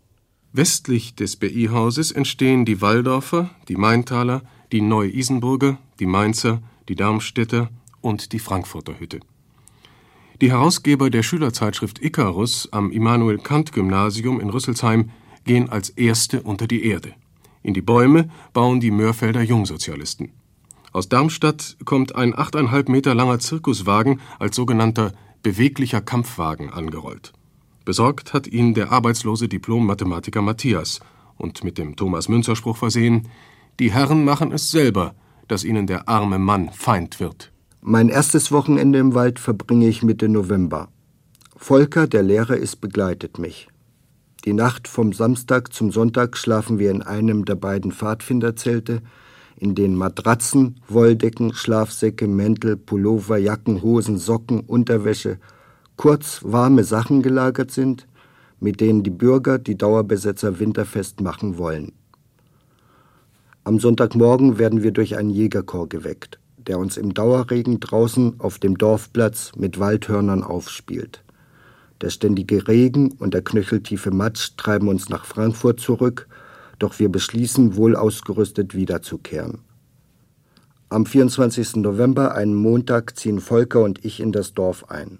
Westlich 0.51 1.15
des 1.15 1.35
BI-Hauses 1.35 2.11
entstehen 2.11 2.65
die 2.65 2.81
Waldorfer, 2.81 3.49
die 3.69 3.75
Maintaler, 3.75 4.41
die 4.71 4.81
Neu-Isenburger, 4.81 5.77
die 5.99 6.05
Mainzer, 6.05 6.61
die 6.89 6.95
Darmstädter 6.95 7.69
und 8.01 8.33
die 8.33 8.39
Frankfurter 8.39 8.99
Hütte. 8.99 9.19
Die 10.41 10.51
Herausgeber 10.51 11.09
der 11.09 11.23
Schülerzeitschrift 11.23 12.03
Icarus 12.03 12.67
am 12.71 12.91
Immanuel 12.91 13.37
Kant 13.37 13.71
Gymnasium 13.71 14.39
in 14.39 14.49
Rüsselsheim 14.49 15.11
gehen 15.45 15.69
als 15.69 15.89
Erste 15.89 16.41
unter 16.41 16.67
die 16.67 16.85
Erde. 16.85 17.13
In 17.61 17.73
die 17.73 17.81
Bäume 17.81 18.29
bauen 18.51 18.79
die 18.79 18.91
Mörfelder 18.91 19.41
Jungsozialisten. 19.41 20.33
Aus 20.93 21.09
Darmstadt 21.09 21.75
kommt 21.85 22.15
ein 22.15 22.37
achteinhalb 22.37 22.87
Meter 22.87 23.15
langer 23.15 23.39
Zirkuswagen 23.39 24.21
als 24.37 24.55
sogenannter 24.55 25.11
beweglicher 25.41 26.01
Kampfwagen 26.01 26.69
angerollt. 26.69 27.33
Besorgt 27.83 28.31
hat 28.33 28.45
ihn 28.45 28.75
der 28.75 28.91
arbeitslose 28.91 29.47
Diplom-Mathematiker 29.47 30.43
Matthias 30.43 30.99
und 31.35 31.63
mit 31.63 31.79
dem 31.79 31.95
Thomas-Münzer-Spruch 31.95 32.77
versehen: 32.77 33.27
Die 33.79 33.91
Herren 33.91 34.23
machen 34.23 34.51
es 34.51 34.69
selber, 34.69 35.15
dass 35.47 35.63
ihnen 35.63 35.87
der 35.87 36.07
arme 36.07 36.37
Mann 36.37 36.69
Feind 36.69 37.19
wird. 37.19 37.51
Mein 37.81 38.09
erstes 38.09 38.51
Wochenende 38.51 38.99
im 38.99 39.15
Wald 39.15 39.39
verbringe 39.39 39.87
ich 39.87 40.03
Mitte 40.03 40.29
November. 40.29 40.89
Volker, 41.55 42.05
der 42.05 42.21
Lehrer 42.21 42.55
ist, 42.55 42.81
begleitet 42.81 43.39
mich. 43.39 43.67
Die 44.45 44.53
Nacht 44.53 44.87
vom 44.87 45.11
Samstag 45.11 45.73
zum 45.73 45.91
Sonntag 45.91 46.37
schlafen 46.37 46.77
wir 46.77 46.91
in 46.91 47.01
einem 47.01 47.45
der 47.45 47.55
beiden 47.55 47.91
Pfadfinderzelte, 47.91 49.01
in 49.57 49.75
denen 49.75 49.95
Matratzen, 49.95 50.75
Wolldecken, 50.87 51.53
Schlafsäcke, 51.53 52.27
Mäntel, 52.27 52.77
Pullover, 52.77 53.37
Jacken, 53.37 53.81
Hosen, 53.81 54.17
Socken, 54.17 54.61
Unterwäsche, 54.61 55.37
kurz 55.95 56.41
warme 56.43 56.83
Sachen 56.83 57.21
gelagert 57.21 57.71
sind, 57.71 58.07
mit 58.59 58.81
denen 58.81 59.03
die 59.03 59.09
Bürger 59.09 59.59
die 59.59 59.77
Dauerbesetzer 59.77 60.59
winterfest 60.59 61.21
machen 61.21 61.57
wollen. 61.57 61.91
Am 63.65 63.79
Sonntagmorgen 63.79 64.57
werden 64.57 64.83
wir 64.83 64.91
durch 64.91 65.17
einen 65.17 65.29
Jägerchor 65.29 65.87
geweckt, 65.87 66.39
der 66.57 66.79
uns 66.79 66.97
im 66.97 67.13
Dauerregen 67.13 67.79
draußen 67.79 68.39
auf 68.39 68.59
dem 68.59 68.77
Dorfplatz 68.77 69.51
mit 69.55 69.79
Waldhörnern 69.79 70.43
aufspielt. 70.43 71.23
Der 72.01 72.09
ständige 72.09 72.67
Regen 72.67 73.11
und 73.13 73.33
der 73.33 73.41
knöcheltiefe 73.41 74.11
Matsch 74.11 74.57
treiben 74.57 74.89
uns 74.89 75.07
nach 75.07 75.23
Frankfurt 75.23 75.79
zurück, 75.79 76.27
doch 76.79 76.99
wir 76.99 77.09
beschließen, 77.09 77.75
wohl 77.75 77.95
ausgerüstet 77.95 78.75
wiederzukehren. 78.75 79.59
Am 80.89 81.05
24. 81.05 81.77
November, 81.77 82.35
einen 82.35 82.53
Montag, 82.53 83.17
ziehen 83.17 83.39
Volker 83.39 83.81
und 83.81 84.05
ich 84.05 84.19
in 84.19 84.31
das 84.31 84.53
Dorf 84.53 84.89
ein. 84.91 85.19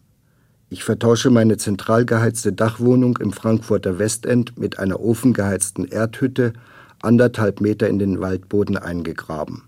Ich 0.70 0.84
vertausche 0.84 1.30
meine 1.30 1.58
zentral 1.58 2.06
geheizte 2.06 2.54
Dachwohnung 2.54 3.18
im 3.18 3.34
Frankfurter 3.34 4.00
Westend 4.00 4.58
mit 4.58 4.80
einer 4.80 5.00
ofengeheizten 5.00 5.86
Erdhütte, 5.86 6.54
anderthalb 7.02 7.60
Meter 7.62 7.88
in 7.90 8.00
den 8.00 8.22
Waldboden 8.22 8.78
eingegraben. 8.78 9.64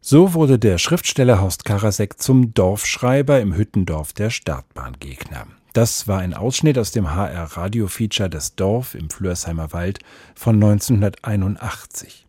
So 0.00 0.34
wurde 0.34 0.58
der 0.58 0.78
Schriftsteller 0.78 1.40
Horst 1.40 1.64
Karasek 1.64 2.20
zum 2.20 2.54
Dorfschreiber 2.54 3.40
im 3.40 3.54
Hüttendorf 3.54 4.12
der 4.12 4.30
Startbahngegner. 4.30 5.46
Das 5.78 6.08
war 6.08 6.18
ein 6.18 6.34
Ausschnitt 6.34 6.76
aus 6.76 6.90
dem 6.90 7.14
HR-Radio-Feature 7.14 8.28
Das 8.28 8.56
Dorf 8.56 8.96
im 8.96 9.10
Flörsheimer 9.10 9.72
Wald 9.72 10.00
von 10.34 10.56
1981. 10.56 12.26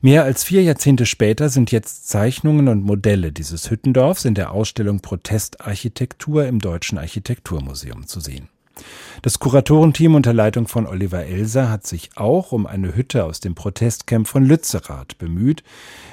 Mehr 0.00 0.22
als 0.22 0.44
vier 0.44 0.62
Jahrzehnte 0.62 1.04
später 1.04 1.48
sind 1.48 1.72
jetzt 1.72 2.06
Zeichnungen 2.08 2.68
und 2.68 2.84
Modelle 2.84 3.32
dieses 3.32 3.68
Hüttendorfs 3.68 4.24
in 4.24 4.36
der 4.36 4.52
Ausstellung 4.52 5.00
Protestarchitektur 5.00 6.46
im 6.46 6.60
Deutschen 6.60 6.98
Architekturmuseum 6.98 8.06
zu 8.06 8.20
sehen. 8.20 8.48
Das 9.22 9.40
Kuratorenteam 9.40 10.14
unter 10.14 10.32
Leitung 10.32 10.68
von 10.68 10.86
Oliver 10.86 11.24
Elser 11.24 11.68
hat 11.68 11.84
sich 11.84 12.10
auch 12.14 12.52
um 12.52 12.68
eine 12.68 12.94
Hütte 12.94 13.24
aus 13.24 13.40
dem 13.40 13.56
Protestcamp 13.56 14.28
von 14.28 14.44
Lützerath 14.44 15.18
bemüht, 15.18 15.64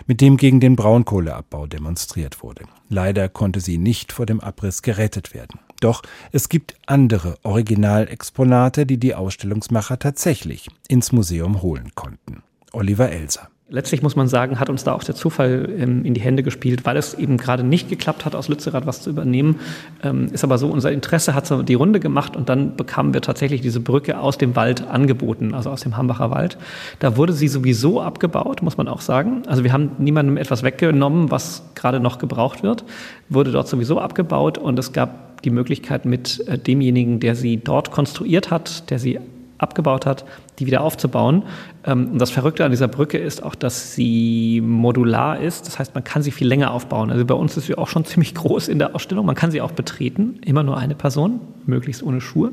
mit 0.08 0.20
dem 0.20 0.36
gegen 0.36 0.60
den 0.60 0.76
Braunkohleabbau 0.76 1.68
demonstriert 1.68 2.42
wurde. 2.42 2.64
Leider 2.90 3.30
konnte 3.30 3.60
sie 3.60 3.78
nicht 3.78 4.12
vor 4.12 4.26
dem 4.26 4.40
Abriss 4.40 4.82
gerettet 4.82 5.36
werden. 5.36 5.60
Doch 5.80 6.02
es 6.32 6.50
gibt 6.50 6.76
andere 6.86 7.38
Originalexponate, 7.44 8.86
die 8.86 8.98
die 8.98 9.16
Ausstellungsmacher 9.16 10.00
tatsächlich 10.00 10.68
ins 10.88 11.12
Museum 11.12 11.62
holen 11.62 11.92
konnten. 11.96 12.44
Oliver 12.72 13.10
Elser. 13.10 13.50
Letztlich 13.72 14.02
muss 14.02 14.16
man 14.16 14.28
sagen, 14.28 14.60
hat 14.60 14.72
uns 14.72 14.84
da 14.84 14.94
auch 14.94 15.04
der 15.04 15.14
Zufall 15.14 15.70
ähm, 15.78 16.04
in 16.04 16.16
die 16.16 16.22
Hände 16.22 16.42
gespielt, 16.42 16.86
weil 16.86 16.98
es 16.98 17.14
eben 17.14 17.38
gerade 17.38 17.64
nicht 17.64 17.88
geklappt 17.88 18.26
hat, 18.26 18.34
aus 18.34 18.48
Lützerath 18.48 18.88
was 18.88 19.04
zu 19.04 19.12
übernehmen. 19.12 19.60
Ähm, 20.02 20.30
ist 20.34 20.44
aber 20.44 20.58
so, 20.58 20.70
unser 20.70 20.92
Interesse 20.92 21.36
hat 21.36 21.46
so 21.46 21.62
die 21.62 21.76
Runde 21.76 22.00
gemacht 22.00 22.36
und 22.36 22.50
dann 22.50 22.76
bekamen 22.76 23.14
wir 23.14 23.22
tatsächlich 23.22 23.62
diese 23.62 23.80
Brücke 23.80 24.20
aus 24.20 24.40
dem 24.40 24.56
Wald 24.56 24.88
angeboten, 24.88 25.54
also 25.54 25.70
aus 25.70 25.82
dem 25.82 25.98
Hambacher 25.98 26.32
Wald. 26.32 26.58
Da 26.98 27.16
wurde 27.16 27.34
sie 27.34 27.48
sowieso 27.48 28.02
abgebaut, 28.02 28.64
muss 28.64 28.78
man 28.78 28.88
auch 28.88 29.02
sagen. 29.02 29.44
Also 29.46 29.64
wir 29.64 29.72
haben 29.72 29.92
niemandem 30.00 30.38
etwas 30.38 30.64
weggenommen, 30.64 31.30
was 31.30 31.62
gerade 31.76 32.00
noch 32.00 32.18
gebraucht 32.18 32.64
wird, 32.64 32.86
wurde 33.30 33.52
dort 33.52 33.68
sowieso 33.68 34.00
abgebaut 34.00 34.58
und 34.58 34.80
es 34.80 34.94
gab 34.94 35.29
die 35.44 35.50
Möglichkeit 35.50 36.06
mit 36.06 36.46
äh, 36.48 36.58
demjenigen, 36.58 37.20
der 37.20 37.36
sie 37.36 37.58
dort 37.58 37.92
konstruiert 37.92 38.52
hat, 38.52 38.90
der 38.90 39.00
sie 39.00 39.20
abgebaut 39.60 40.06
hat, 40.06 40.26
die 40.58 40.66
wieder 40.66 40.82
aufzubauen. 40.82 41.44
Ähm, 41.86 42.12
und 42.14 42.20
das 42.20 42.32
Verrückte 42.32 42.66
an 42.66 42.72
dieser 42.72 42.88
Brücke 42.88 43.18
ist 43.18 43.44
auch, 43.44 43.56
dass 43.56 43.94
sie 43.94 44.62
modular 44.66 45.40
ist. 45.40 45.68
Das 45.68 45.80
heißt, 45.80 45.94
man 45.94 46.04
kann 46.04 46.24
sie 46.24 46.32
viel 46.32 46.48
länger 46.48 46.72
aufbauen. 46.72 47.12
Also 47.12 47.26
bei 47.26 47.36
uns 47.36 47.56
ist 47.58 47.68
sie 47.68 47.78
auch 47.78 47.88
schon 47.88 48.06
ziemlich 48.06 48.34
groß 48.34 48.68
in 48.68 48.80
der 48.80 48.96
Ausstellung. 48.96 49.26
Man 49.26 49.36
kann 49.36 49.52
sie 49.52 49.62
auch 49.62 49.72
betreten, 49.72 50.40
immer 50.46 50.64
nur 50.64 50.78
eine 50.78 50.96
Person, 50.96 51.42
möglichst 51.66 52.02
ohne 52.02 52.22
Schuhe. 52.22 52.52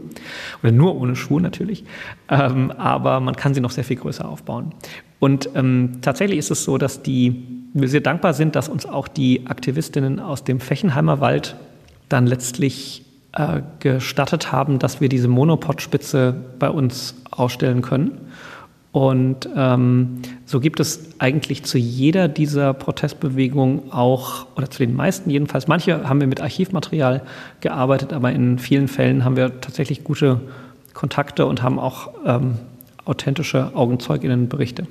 Oder 0.63 0.73
nur 0.73 0.97
ohne 0.97 1.17
Schuhe 1.17 1.41
natürlich. 1.41 1.85
Ähm, 2.29 2.71
aber 2.73 3.21
man 3.21 3.37
kann 3.37 3.55
sie 3.55 3.61
noch 3.61 3.71
sehr 3.71 3.85
viel 3.85 3.97
größer 3.97 4.29
aufbauen. 4.29 4.73
Und 5.19 5.49
ähm, 5.55 5.99
tatsächlich 6.03 6.39
ist 6.39 6.51
es 6.51 6.65
so, 6.65 6.77
dass 6.77 7.03
die, 7.03 7.43
wir 7.73 7.89
sehr 7.89 8.03
dankbar 8.03 8.35
sind, 8.35 8.55
dass 8.55 8.69
uns 8.69 8.85
auch 8.85 9.09
die 9.09 9.47
Aktivistinnen 9.47 10.21
aus 10.21 10.45
dem 10.45 10.61
Fechenheimer 10.61 11.21
Wald 11.21 11.57
dann 12.09 12.27
letztlich 12.27 13.05
äh, 13.33 13.61
gestattet 13.81 14.53
haben, 14.53 14.79
dass 14.79 15.01
wir 15.01 15.09
diese 15.09 15.29
Monopod-Spitze 15.29 16.35
bei 16.59 16.71
uns 16.71 17.15
ausstellen 17.31 17.83
können. 17.83 18.19
Und 18.93 19.47
ähm, 19.55 20.23
so 20.47 20.59
gibt 20.59 20.81
es 20.81 21.11
eigentlich 21.19 21.65
zu 21.65 21.77
jeder 21.77 22.29
dieser 22.29 22.73
Protestbewegungen 22.73 23.93
auch, 23.93 24.47
oder 24.57 24.71
zu 24.71 24.79
den 24.79 24.97
meisten 24.97 25.29
jedenfalls, 25.29 25.69
manche 25.69 26.09
haben 26.09 26.19
wir 26.19 26.27
mit 26.27 26.41
Archivmaterial 26.41 27.23
gearbeitet, 27.61 28.15
aber 28.15 28.33
in 28.33 28.59
vielen 28.59 28.89
Fällen 28.89 29.23
haben 29.23 29.37
wir 29.37 29.61
tatsächlich 29.61 30.03
gute 30.03 30.41
Kontakte 30.95 31.45
und 31.45 31.63
haben 31.63 31.79
auch 31.79 32.09
ähm, 32.25 32.55
authentische 33.05 33.73
Augenzeuginnenberichte. 33.75 34.87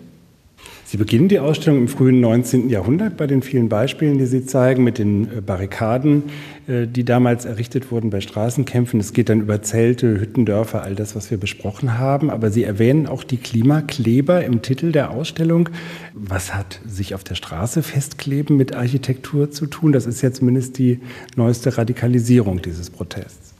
Sie 0.87 0.97
beginnen 0.97 1.29
die 1.29 1.39
Ausstellung 1.39 1.79
im 1.79 1.87
frühen 1.87 2.19
19. 2.19 2.69
Jahrhundert 2.69 3.17
bei 3.17 3.25
den 3.25 3.41
vielen 3.41 3.69
Beispielen, 3.69 4.19
die 4.19 4.27
Sie 4.27 4.45
zeigen, 4.45 4.83
mit 4.83 4.99
den 4.99 5.23
äh, 5.23 5.41
Barrikaden, 5.41 6.25
äh, 6.67 6.85
die 6.85 7.03
damals 7.03 7.45
errichtet 7.45 7.89
wurden 7.91 8.11
bei 8.11 8.21
Straßenkämpfen. 8.21 8.99
Es 8.99 9.11
geht 9.11 9.29
dann 9.29 9.41
über 9.41 9.63
Zelte, 9.63 10.19
Hüttendörfer, 10.19 10.83
all 10.83 10.93
das, 10.93 11.15
was 11.15 11.31
wir 11.31 11.39
besprochen 11.39 11.97
haben. 11.97 12.29
Aber 12.29 12.51
Sie 12.51 12.63
erwähnen 12.63 13.07
auch 13.07 13.23
die 13.23 13.37
Klimakleber 13.37 14.45
im 14.45 14.61
Titel 14.61 14.91
der 14.91 15.09
Ausstellung. 15.09 15.69
Was 16.13 16.53
hat 16.53 16.79
sich 16.85 17.15
auf 17.15 17.23
der 17.23 17.33
Straße 17.33 17.81
festkleben 17.81 18.55
mit 18.55 18.75
Architektur 18.75 19.49
zu 19.49 19.65
tun? 19.65 19.91
Das 19.91 20.05
ist 20.05 20.21
ja 20.21 20.31
zumindest 20.31 20.77
die 20.77 20.99
neueste 21.35 21.75
Radikalisierung 21.79 22.61
dieses 22.61 22.91
Protests. 22.91 23.55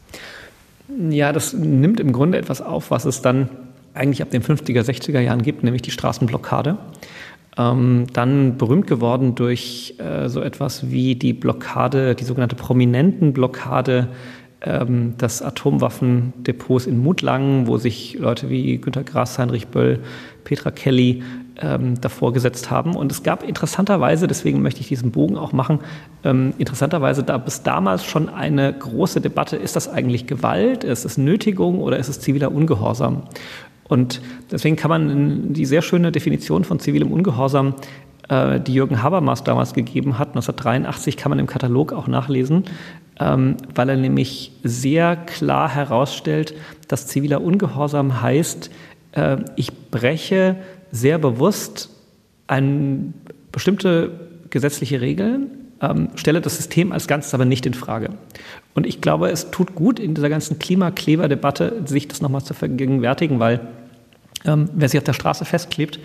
Ja, 1.10 1.34
das 1.34 1.54
nimmt 1.54 2.00
im 2.00 2.12
Grunde 2.12 2.38
etwas 2.38 2.62
auf, 2.62 2.92
was 2.92 3.06
es 3.06 3.24
dann 3.24 3.50
eigentlich 3.96 4.22
ab 4.22 4.30
den 4.30 4.44
50er, 4.44 4.82
60er 4.82 5.20
Jahren 5.20 5.42
gibt, 5.42 5.64
nämlich 5.64 5.82
die 5.82 5.92
Straßenblockade. 5.92 6.78
Ähm, 7.58 8.08
dann 8.12 8.58
berühmt 8.58 8.88
geworden 8.88 9.36
durch 9.36 9.96
äh, 9.98 10.28
so 10.28 10.42
etwas 10.42 10.92
wie 10.92 11.16
die 11.16 11.34
Blockade, 11.34 12.14
die 12.16 12.26
sogenannte 12.26 12.58
prominenten 12.58 13.32
Blockade 13.32 14.10
ähm, 14.62 15.18
des 15.18 15.42
Atomwaffendepots 15.42 16.86
in 16.86 17.02
Mutlangen, 17.02 17.68
wo 17.68 17.78
sich 17.78 18.18
Leute 18.20 18.50
wie 18.50 18.78
Günter 18.78 19.04
Grass, 19.04 19.40
Heinrich 19.40 19.68
Böll, 19.68 20.00
Petra 20.44 20.72
Kelly 20.72 21.24
ähm, 21.62 22.00
davor 22.02 22.34
gesetzt 22.34 22.72
haben. 22.72 22.96
Und 22.96 23.12
es 23.12 23.24
gab 23.24 23.44
interessanterweise, 23.44 24.28
deswegen 24.28 24.62
möchte 24.62 24.82
ich 24.82 24.88
diesen 24.88 25.12
Bogen 25.12 25.38
auch 25.38 25.54
machen, 25.54 25.80
ähm, 26.24 26.54
interessanterweise 26.58 27.24
da 27.24 27.38
bis 27.38 27.64
damals 27.64 28.06
schon 28.06 28.30
eine 28.30 28.74
große 28.74 29.22
Debatte, 29.22 29.56
ist 29.56 29.76
das 29.76 29.88
eigentlich 29.88 30.28
Gewalt, 30.28 30.84
ist 30.84 31.06
es 31.06 31.18
Nötigung 31.18 31.80
oder 31.80 31.98
ist 31.98 32.10
es 32.10 32.20
ziviler 32.20 32.52
Ungehorsam? 32.52 33.24
Und 33.88 34.22
deswegen 34.52 34.76
kann 34.76 34.90
man 34.90 35.54
die 35.54 35.66
sehr 35.66 35.82
schöne 35.82 36.12
Definition 36.12 36.64
von 36.64 36.80
zivilem 36.80 37.12
Ungehorsam, 37.12 37.76
äh, 38.30 38.60
die 38.60 38.74
Jürgen 38.74 39.04
Habermas 39.04 39.44
damals 39.44 39.74
gegeben 39.74 40.18
hat, 40.18 40.30
1983, 40.30 41.18
kann 41.18 41.30
man 41.30 41.40
im 41.40 41.48
Katalog 41.48 41.94
auch 41.94 42.08
nachlesen, 42.08 42.64
ähm, 43.20 43.58
weil 43.74 43.90
er 43.90 43.98
nämlich 43.98 44.52
sehr 44.64 45.16
klar 45.16 45.70
herausstellt, 45.70 46.56
dass 46.88 47.08
ziviler 47.08 47.42
Ungehorsam 47.42 48.22
heißt, 48.22 48.72
äh, 49.12 49.38
ich 49.56 49.72
breche 49.92 50.58
sehr 50.92 51.18
bewusst 51.20 51.90
eine 52.48 53.14
bestimmte 53.52 54.12
gesetzliche 54.50 55.02
Regeln, 55.02 55.65
ähm, 55.82 56.10
stelle 56.16 56.42
das 56.42 56.58
System 56.58 56.92
als 56.92 57.08
Ganzes 57.08 57.34
aber 57.34 57.46
nicht 57.46 57.66
in 57.66 57.74
Frage. 57.74 58.10
Und 58.74 58.86
ich 58.86 59.02
glaube, 59.02 59.30
es 59.30 59.52
tut 59.52 59.76
gut 59.76 60.00
in 60.00 60.14
dieser 60.14 60.30
ganzen 60.30 60.60
Klimakleberdebatte, 60.60 61.84
sich 61.86 62.08
das 62.08 62.22
nochmal 62.22 62.44
zu 62.44 62.54
vergegenwärtigen, 62.54 63.40
weil 63.40 63.62
ähm, 64.46 64.70
wer 64.74 64.90
sich 64.90 64.98
auf 64.98 65.04
der 65.04 65.14
Straße 65.14 65.46
festklebt, 65.46 66.00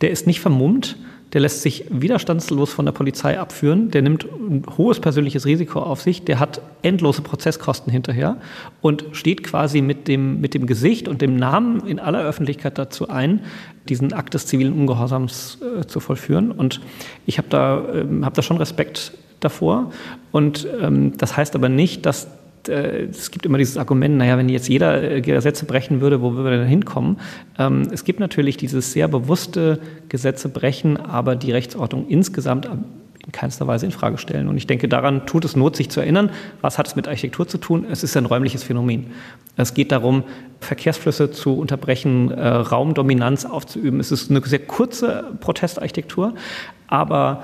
der 0.00 0.10
ist 0.10 0.26
nicht 0.26 0.40
vermummt, 0.40 0.96
der 1.32 1.40
lässt 1.40 1.62
sich 1.62 1.84
widerstandslos 1.90 2.72
von 2.72 2.84
der 2.84 2.92
Polizei 2.92 3.38
abführen, 3.38 3.90
der 3.90 4.02
nimmt 4.02 4.24
ein 4.24 4.64
hohes 4.76 5.00
persönliches 5.00 5.44
Risiko 5.44 5.80
auf 5.80 6.00
sich, 6.00 6.24
der 6.24 6.38
hat 6.38 6.60
endlose 6.82 7.22
Prozesskosten 7.22 7.92
hinterher 7.92 8.36
und 8.80 9.04
steht 9.12 9.42
quasi 9.42 9.82
mit 9.82 10.08
dem, 10.08 10.40
mit 10.40 10.54
dem 10.54 10.66
Gesicht 10.66 11.08
und 11.08 11.22
dem 11.22 11.36
Namen 11.36 11.86
in 11.86 11.98
aller 11.98 12.22
Öffentlichkeit 12.22 12.78
dazu 12.78 13.08
ein, 13.08 13.40
diesen 13.88 14.12
Akt 14.12 14.34
des 14.34 14.46
zivilen 14.46 14.72
Ungehorsams 14.72 15.58
äh, 15.60 15.86
zu 15.86 16.00
vollführen. 16.00 16.52
Und 16.52 16.80
ich 17.26 17.38
habe 17.38 17.48
da, 17.48 17.84
äh, 17.92 18.06
hab 18.22 18.34
da 18.34 18.42
schon 18.42 18.56
Respekt 18.56 19.12
davor. 19.40 19.90
Und 20.32 20.66
ähm, 20.80 21.16
das 21.16 21.36
heißt 21.36 21.54
aber 21.54 21.68
nicht, 21.68 22.06
dass 22.06 22.28
es 22.68 23.30
gibt 23.30 23.46
immer 23.46 23.58
dieses 23.58 23.76
Argument, 23.76 24.16
naja, 24.16 24.36
wenn 24.38 24.48
jetzt 24.48 24.68
jeder 24.68 25.02
äh, 25.02 25.20
Gesetze 25.20 25.64
brechen 25.66 26.00
würde, 26.00 26.22
wo 26.22 26.34
würden 26.34 26.44
wir 26.44 26.58
denn 26.58 26.66
hinkommen? 26.66 27.18
Ähm, 27.58 27.88
es 27.92 28.04
gibt 28.04 28.20
natürlich 28.20 28.56
dieses 28.56 28.92
sehr 28.92 29.08
bewusste 29.08 29.80
Gesetze 30.08 30.48
brechen, 30.48 30.96
aber 30.96 31.36
die 31.36 31.52
Rechtsordnung 31.52 32.08
insgesamt 32.08 32.66
in 32.66 33.32
keinster 33.32 33.66
Weise 33.66 33.86
in 33.86 33.92
Frage 33.92 34.18
stellen. 34.18 34.48
Und 34.48 34.56
ich 34.56 34.66
denke, 34.66 34.88
daran 34.88 35.26
tut 35.26 35.44
es 35.44 35.56
Not, 35.56 35.76
sich 35.76 35.90
zu 35.90 36.00
erinnern, 36.00 36.30
was 36.60 36.78
hat 36.78 36.86
es 36.86 36.96
mit 36.96 37.08
Architektur 37.08 37.48
zu 37.48 37.58
tun? 37.58 37.84
Es 37.90 38.02
ist 38.02 38.16
ein 38.16 38.24
räumliches 38.24 38.62
Phänomen. 38.62 39.06
Es 39.56 39.74
geht 39.74 39.90
darum, 39.90 40.22
Verkehrsflüsse 40.60 41.30
zu 41.30 41.58
unterbrechen, 41.58 42.30
äh, 42.30 42.46
Raumdominanz 42.46 43.44
aufzuüben. 43.44 44.00
Es 44.00 44.12
ist 44.12 44.30
eine 44.30 44.40
sehr 44.42 44.60
kurze 44.60 45.24
Protestarchitektur, 45.40 46.34
aber 46.86 47.42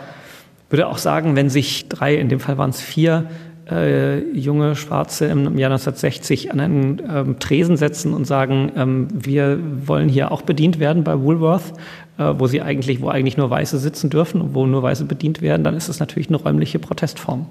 würde 0.70 0.86
auch 0.86 0.98
sagen, 0.98 1.36
wenn 1.36 1.50
sich 1.50 1.88
drei, 1.88 2.14
in 2.14 2.28
dem 2.28 2.40
Fall 2.40 2.58
waren 2.58 2.70
es 2.70 2.80
vier, 2.80 3.28
äh, 3.72 4.18
junge 4.32 4.76
Schwarze 4.76 5.26
im 5.26 5.58
Jahr 5.58 5.70
1960 5.70 6.52
an 6.52 6.60
einen 6.60 7.02
ähm, 7.08 7.38
Tresen 7.38 7.76
setzen 7.76 8.14
und 8.14 8.26
sagen, 8.26 8.72
ähm, 8.76 9.08
wir 9.12 9.58
wollen 9.86 10.08
hier 10.08 10.32
auch 10.32 10.42
bedient 10.42 10.78
werden 10.78 11.04
bei 11.04 11.20
Woolworth, 11.20 11.72
äh, 12.18 12.34
wo 12.38 12.46
sie 12.46 12.62
eigentlich, 12.62 13.00
wo 13.00 13.08
eigentlich 13.08 13.36
nur 13.36 13.50
Weiße 13.50 13.78
sitzen 13.78 14.10
dürfen 14.10 14.40
und 14.40 14.54
wo 14.54 14.66
nur 14.66 14.82
Weiße 14.82 15.04
bedient 15.04 15.42
werden, 15.42 15.64
dann 15.64 15.76
ist 15.76 15.88
es 15.88 16.00
natürlich 16.00 16.28
eine 16.28 16.36
räumliche 16.36 16.78
Protestform. 16.78 17.46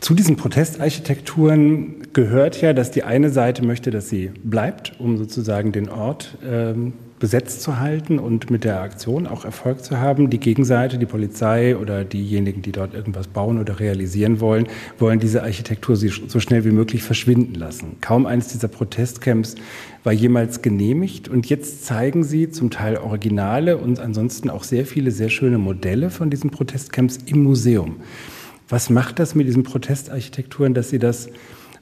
Zu 0.00 0.14
diesen 0.14 0.36
Protestarchitekturen 0.36 2.12
gehört 2.12 2.60
ja, 2.60 2.74
dass 2.74 2.90
die 2.90 3.04
eine 3.04 3.30
Seite 3.30 3.64
möchte, 3.64 3.90
dass 3.90 4.10
sie 4.10 4.32
bleibt, 4.42 4.92
um 4.98 5.16
sozusagen 5.16 5.72
den 5.72 5.88
Ort 5.88 6.36
ähm, 6.46 6.92
besetzt 7.24 7.62
zu 7.62 7.80
halten 7.80 8.18
und 8.18 8.50
mit 8.50 8.64
der 8.64 8.82
Aktion 8.82 9.26
auch 9.26 9.46
Erfolg 9.46 9.82
zu 9.82 9.98
haben. 9.98 10.28
Die 10.28 10.38
Gegenseite, 10.38 10.98
die 10.98 11.06
Polizei 11.06 11.74
oder 11.74 12.04
diejenigen, 12.04 12.60
die 12.60 12.70
dort 12.70 12.92
irgendwas 12.92 13.28
bauen 13.28 13.58
oder 13.58 13.80
realisieren 13.80 14.40
wollen, 14.40 14.66
wollen 14.98 15.20
diese 15.20 15.42
Architektur 15.42 15.96
so 15.96 16.38
schnell 16.38 16.66
wie 16.66 16.70
möglich 16.70 17.02
verschwinden 17.02 17.54
lassen. 17.54 17.96
Kaum 18.02 18.26
eines 18.26 18.48
dieser 18.48 18.68
Protestcamps 18.68 19.54
war 20.02 20.12
jemals 20.12 20.60
genehmigt 20.60 21.30
und 21.30 21.48
jetzt 21.48 21.86
zeigen 21.86 22.24
sie 22.24 22.50
zum 22.50 22.68
Teil 22.68 22.98
Originale 22.98 23.78
und 23.78 24.00
ansonsten 24.00 24.50
auch 24.50 24.62
sehr 24.62 24.84
viele 24.84 25.10
sehr 25.10 25.30
schöne 25.30 25.56
Modelle 25.56 26.10
von 26.10 26.28
diesen 26.28 26.50
Protestcamps 26.50 27.20
im 27.24 27.42
Museum. 27.42 28.02
Was 28.68 28.90
macht 28.90 29.18
das 29.18 29.34
mit 29.34 29.46
diesen 29.46 29.62
Protestarchitekturen, 29.62 30.74
dass 30.74 30.90
sie 30.90 30.98
das 30.98 31.30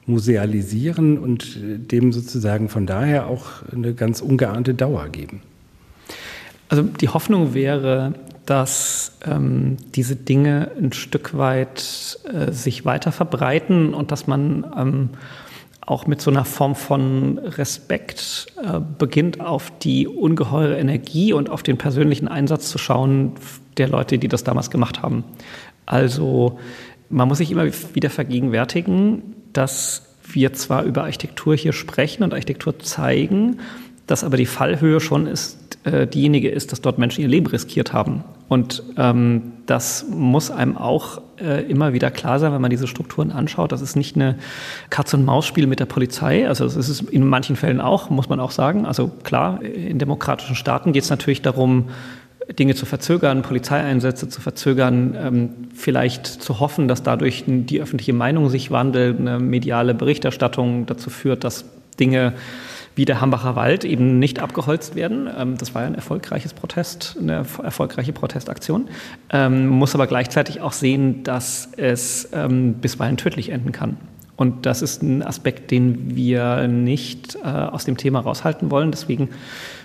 musealisieren 0.05 1.17
und 1.17 1.57
dem 1.91 2.11
sozusagen 2.11 2.69
von 2.69 2.85
daher 2.85 3.27
auch 3.27 3.63
eine 3.71 3.93
ganz 3.93 4.21
ungeahnte 4.21 4.73
Dauer 4.73 5.09
geben? 5.09 5.41
Also 6.69 6.83
die 6.83 7.09
Hoffnung 7.09 7.53
wäre, 7.53 8.13
dass 8.45 9.17
ähm, 9.25 9.77
diese 9.95 10.15
Dinge 10.15 10.71
ein 10.77 10.91
Stück 10.91 11.37
weit 11.37 12.19
äh, 12.31 12.51
sich 12.51 12.85
weiter 12.85 13.11
verbreiten 13.11 13.93
und 13.93 14.11
dass 14.11 14.27
man 14.27 14.65
ähm, 14.77 15.09
auch 15.85 16.07
mit 16.07 16.21
so 16.21 16.31
einer 16.31 16.45
Form 16.45 16.75
von 16.75 17.37
Respekt 17.37 18.47
äh, 18.61 18.79
beginnt, 18.97 19.39
auf 19.41 19.71
die 19.79 20.07
ungeheure 20.07 20.77
Energie 20.77 21.33
und 21.33 21.49
auf 21.49 21.63
den 21.63 21.77
persönlichen 21.77 22.27
Einsatz 22.27 22.69
zu 22.69 22.77
schauen 22.77 23.33
der 23.77 23.89
Leute, 23.89 24.17
die 24.17 24.27
das 24.27 24.43
damals 24.43 24.69
gemacht 24.69 25.01
haben. 25.01 25.23
Also 25.85 26.59
man 27.09 27.27
muss 27.27 27.39
sich 27.39 27.51
immer 27.51 27.65
wieder 27.93 28.09
vergegenwärtigen, 28.09 29.32
dass 29.53 30.03
wir 30.31 30.53
zwar 30.53 30.83
über 30.83 31.03
Architektur 31.03 31.55
hier 31.55 31.73
sprechen 31.73 32.23
und 32.23 32.33
Architektur 32.33 32.79
zeigen, 32.79 33.59
dass 34.07 34.23
aber 34.23 34.37
die 34.37 34.45
Fallhöhe 34.45 34.99
schon 34.99 35.27
ist, 35.27 35.57
äh, 35.85 36.07
diejenige 36.07 36.49
ist, 36.49 36.71
dass 36.71 36.81
dort 36.81 36.97
Menschen 36.97 37.21
ihr 37.21 37.27
Leben 37.27 37.47
riskiert 37.47 37.93
haben. 37.93 38.23
Und 38.49 38.83
ähm, 38.97 39.53
das 39.65 40.05
muss 40.09 40.51
einem 40.51 40.77
auch 40.77 41.21
äh, 41.39 41.63
immer 41.63 41.93
wieder 41.93 42.11
klar 42.11 42.39
sein, 42.39 42.53
wenn 42.53 42.61
man 42.61 42.69
diese 42.69 42.87
Strukturen 42.87 43.31
anschaut. 43.31 43.71
Das 43.71 43.81
ist 43.81 43.95
nicht 43.95 44.15
eine 44.15 44.37
Katz-und-Maus-Spiel 44.89 45.67
mit 45.67 45.79
der 45.79 45.85
Polizei. 45.85 46.47
Also 46.47 46.65
das 46.65 46.75
ist 46.75 46.89
es 46.89 47.01
in 47.01 47.27
manchen 47.27 47.55
Fällen 47.55 47.81
auch, 47.81 48.09
muss 48.09 48.29
man 48.29 48.39
auch 48.39 48.51
sagen. 48.51 48.85
Also 48.85 49.09
klar, 49.23 49.61
in 49.63 49.99
demokratischen 49.99 50.55
Staaten 50.55 50.93
geht 50.93 51.03
es 51.03 51.09
natürlich 51.09 51.41
darum, 51.41 51.89
Dinge 52.51 52.75
zu 52.75 52.85
verzögern, 52.85 53.41
Polizeieinsätze 53.41 54.27
zu 54.29 54.41
verzögern, 54.41 55.15
ähm, 55.17 55.49
vielleicht 55.73 56.27
zu 56.27 56.59
hoffen, 56.59 56.87
dass 56.87 57.03
dadurch 57.03 57.45
die 57.47 57.81
öffentliche 57.81 58.13
Meinung 58.13 58.49
sich 58.49 58.71
wandelt, 58.71 59.19
eine 59.19 59.39
mediale 59.39 59.93
Berichterstattung 59.93 60.85
dazu 60.85 61.09
führt, 61.09 61.43
dass 61.43 61.65
Dinge 61.99 62.33
wie 62.95 63.05
der 63.05 63.21
Hambacher 63.21 63.55
Wald 63.55 63.85
eben 63.85 64.19
nicht 64.19 64.39
abgeholzt 64.39 64.95
werden. 64.95 65.29
Ähm, 65.35 65.57
das 65.57 65.73
war 65.73 65.83
ja 65.83 65.87
ein 65.87 65.95
erfolgreiches 65.95 66.53
Protest, 66.53 67.17
eine 67.19 67.45
erfolgreiche 67.63 68.13
Protestaktion. 68.13 68.89
Ähm, 69.31 69.67
man 69.67 69.79
muss 69.79 69.95
aber 69.95 70.07
gleichzeitig 70.07 70.61
auch 70.61 70.73
sehen, 70.73 71.23
dass 71.23 71.69
es 71.77 72.29
bisweilen 72.31 73.17
tödlich 73.17 73.49
enden 73.49 73.71
kann. 73.71 73.97
Und 74.35 74.65
das 74.65 74.81
ist 74.81 75.03
ein 75.03 75.21
Aspekt, 75.21 75.71
den 75.71 76.15
wir 76.15 76.67
nicht 76.67 77.35
äh, 77.43 77.47
aus 77.47 77.85
dem 77.85 77.97
Thema 77.97 78.19
raushalten 78.19 78.71
wollen. 78.71 78.91
Deswegen 78.91 79.29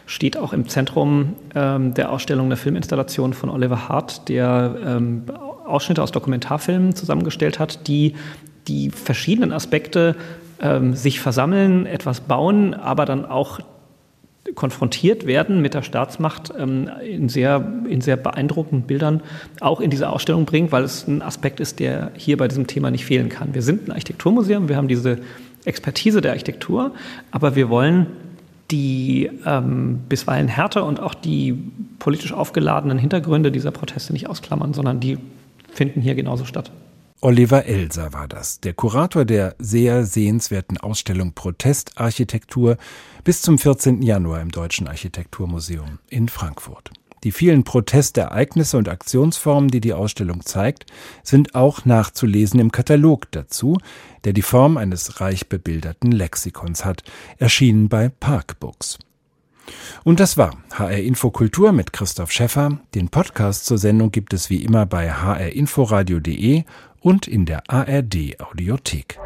steht 0.08 0.38
auch 0.38 0.54
im 0.54 0.68
Zentrum 0.68 1.36
ähm, 1.54 1.92
der 1.92 2.10
Ausstellung 2.10 2.46
eine 2.46 2.56
Filminstallation 2.56 3.34
von 3.34 3.50
Oliver 3.50 3.88
Hart, 3.88 4.28
der 4.30 4.74
ähm, 4.84 5.24
Ausschnitte 5.66 6.02
aus 6.02 6.12
Dokumentarfilmen 6.12 6.94
zusammengestellt 6.94 7.58
hat, 7.58 7.86
die 7.86 8.14
die 8.68 8.90
verschiedenen 8.90 9.52
Aspekte 9.52 10.16
ähm, 10.60 10.94
sich 10.94 11.20
versammeln, 11.20 11.84
etwas 11.84 12.22
bauen, 12.22 12.72
aber 12.72 13.04
dann 13.04 13.26
auch 13.26 13.60
konfrontiert 14.54 15.26
werden 15.26 15.60
mit 15.60 15.74
der 15.74 15.82
Staatsmacht 15.82 16.54
ähm, 16.58 16.88
in, 17.06 17.28
sehr, 17.28 17.82
in 17.86 18.00
sehr 18.00 18.16
beeindruckenden 18.16 18.86
Bildern 18.86 19.22
auch 19.60 19.80
in 19.82 19.90
diese 19.90 20.08
Ausstellung 20.08 20.46
bringt, 20.46 20.72
weil 20.72 20.84
es 20.84 21.06
ein 21.06 21.20
Aspekt 21.20 21.60
ist, 21.60 21.80
der 21.80 22.12
hier 22.16 22.38
bei 22.38 22.48
diesem 22.48 22.66
Thema 22.66 22.90
nicht 22.90 23.04
fehlen 23.04 23.28
kann. 23.28 23.52
Wir 23.54 23.62
sind 23.62 23.88
ein 23.88 23.92
Architekturmuseum, 23.92 24.70
wir 24.70 24.76
haben 24.76 24.88
diese 24.88 25.18
Expertise 25.66 26.22
der 26.22 26.32
Architektur, 26.32 26.92
aber 27.30 27.56
wir 27.56 27.68
wollen 27.68 28.06
die 28.70 29.30
ähm, 29.46 30.00
bisweilen 30.08 30.48
Härte 30.48 30.82
und 30.82 31.00
auch 31.00 31.14
die 31.14 31.58
politisch 31.98 32.32
aufgeladenen 32.32 32.98
Hintergründe 32.98 33.50
dieser 33.50 33.70
Proteste 33.70 34.12
nicht 34.12 34.28
ausklammern, 34.28 34.74
sondern 34.74 35.00
die 35.00 35.18
finden 35.72 36.00
hier 36.00 36.14
genauso 36.14 36.44
statt. 36.44 36.70
Oliver 37.20 37.64
Elser 37.64 38.12
war 38.12 38.28
das, 38.28 38.60
der 38.60 38.74
Kurator 38.74 39.24
der 39.24 39.56
sehr 39.58 40.04
sehenswerten 40.04 40.78
Ausstellung 40.78 41.32
Protestarchitektur 41.32 42.76
bis 43.24 43.42
zum 43.42 43.58
14. 43.58 44.02
Januar 44.02 44.40
im 44.40 44.52
Deutschen 44.52 44.86
Architekturmuseum 44.86 45.98
in 46.08 46.28
Frankfurt. 46.28 46.92
Die 47.24 47.32
vielen 47.32 47.64
Protestereignisse 47.64 48.76
und 48.78 48.88
Aktionsformen, 48.88 49.70
die 49.70 49.80
die 49.80 49.92
Ausstellung 49.92 50.44
zeigt, 50.44 50.86
sind 51.22 51.54
auch 51.54 51.84
nachzulesen 51.84 52.60
im 52.60 52.72
Katalog 52.72 53.30
dazu, 53.32 53.78
der 54.24 54.32
die 54.32 54.42
Form 54.42 54.76
eines 54.76 55.20
reich 55.20 55.48
bebilderten 55.48 56.12
Lexikons 56.12 56.84
hat, 56.84 57.02
erschienen 57.38 57.88
bei 57.88 58.08
Parkbooks. 58.08 58.98
Und 60.04 60.20
das 60.20 60.36
war 60.36 60.56
HR 60.72 60.98
Infokultur 60.98 61.72
mit 61.72 61.92
Christoph 61.92 62.32
Schäffer. 62.32 62.78
Den 62.94 63.08
Podcast 63.08 63.66
zur 63.66 63.78
Sendung 63.78 64.10
gibt 64.10 64.32
es 64.32 64.50
wie 64.50 64.62
immer 64.62 64.86
bei 64.86 65.10
hrinforadio.de 65.10 66.64
und 67.00 67.28
in 67.28 67.44
der 67.44 67.62
ARD 67.68 68.40
Audiothek. 68.40 69.18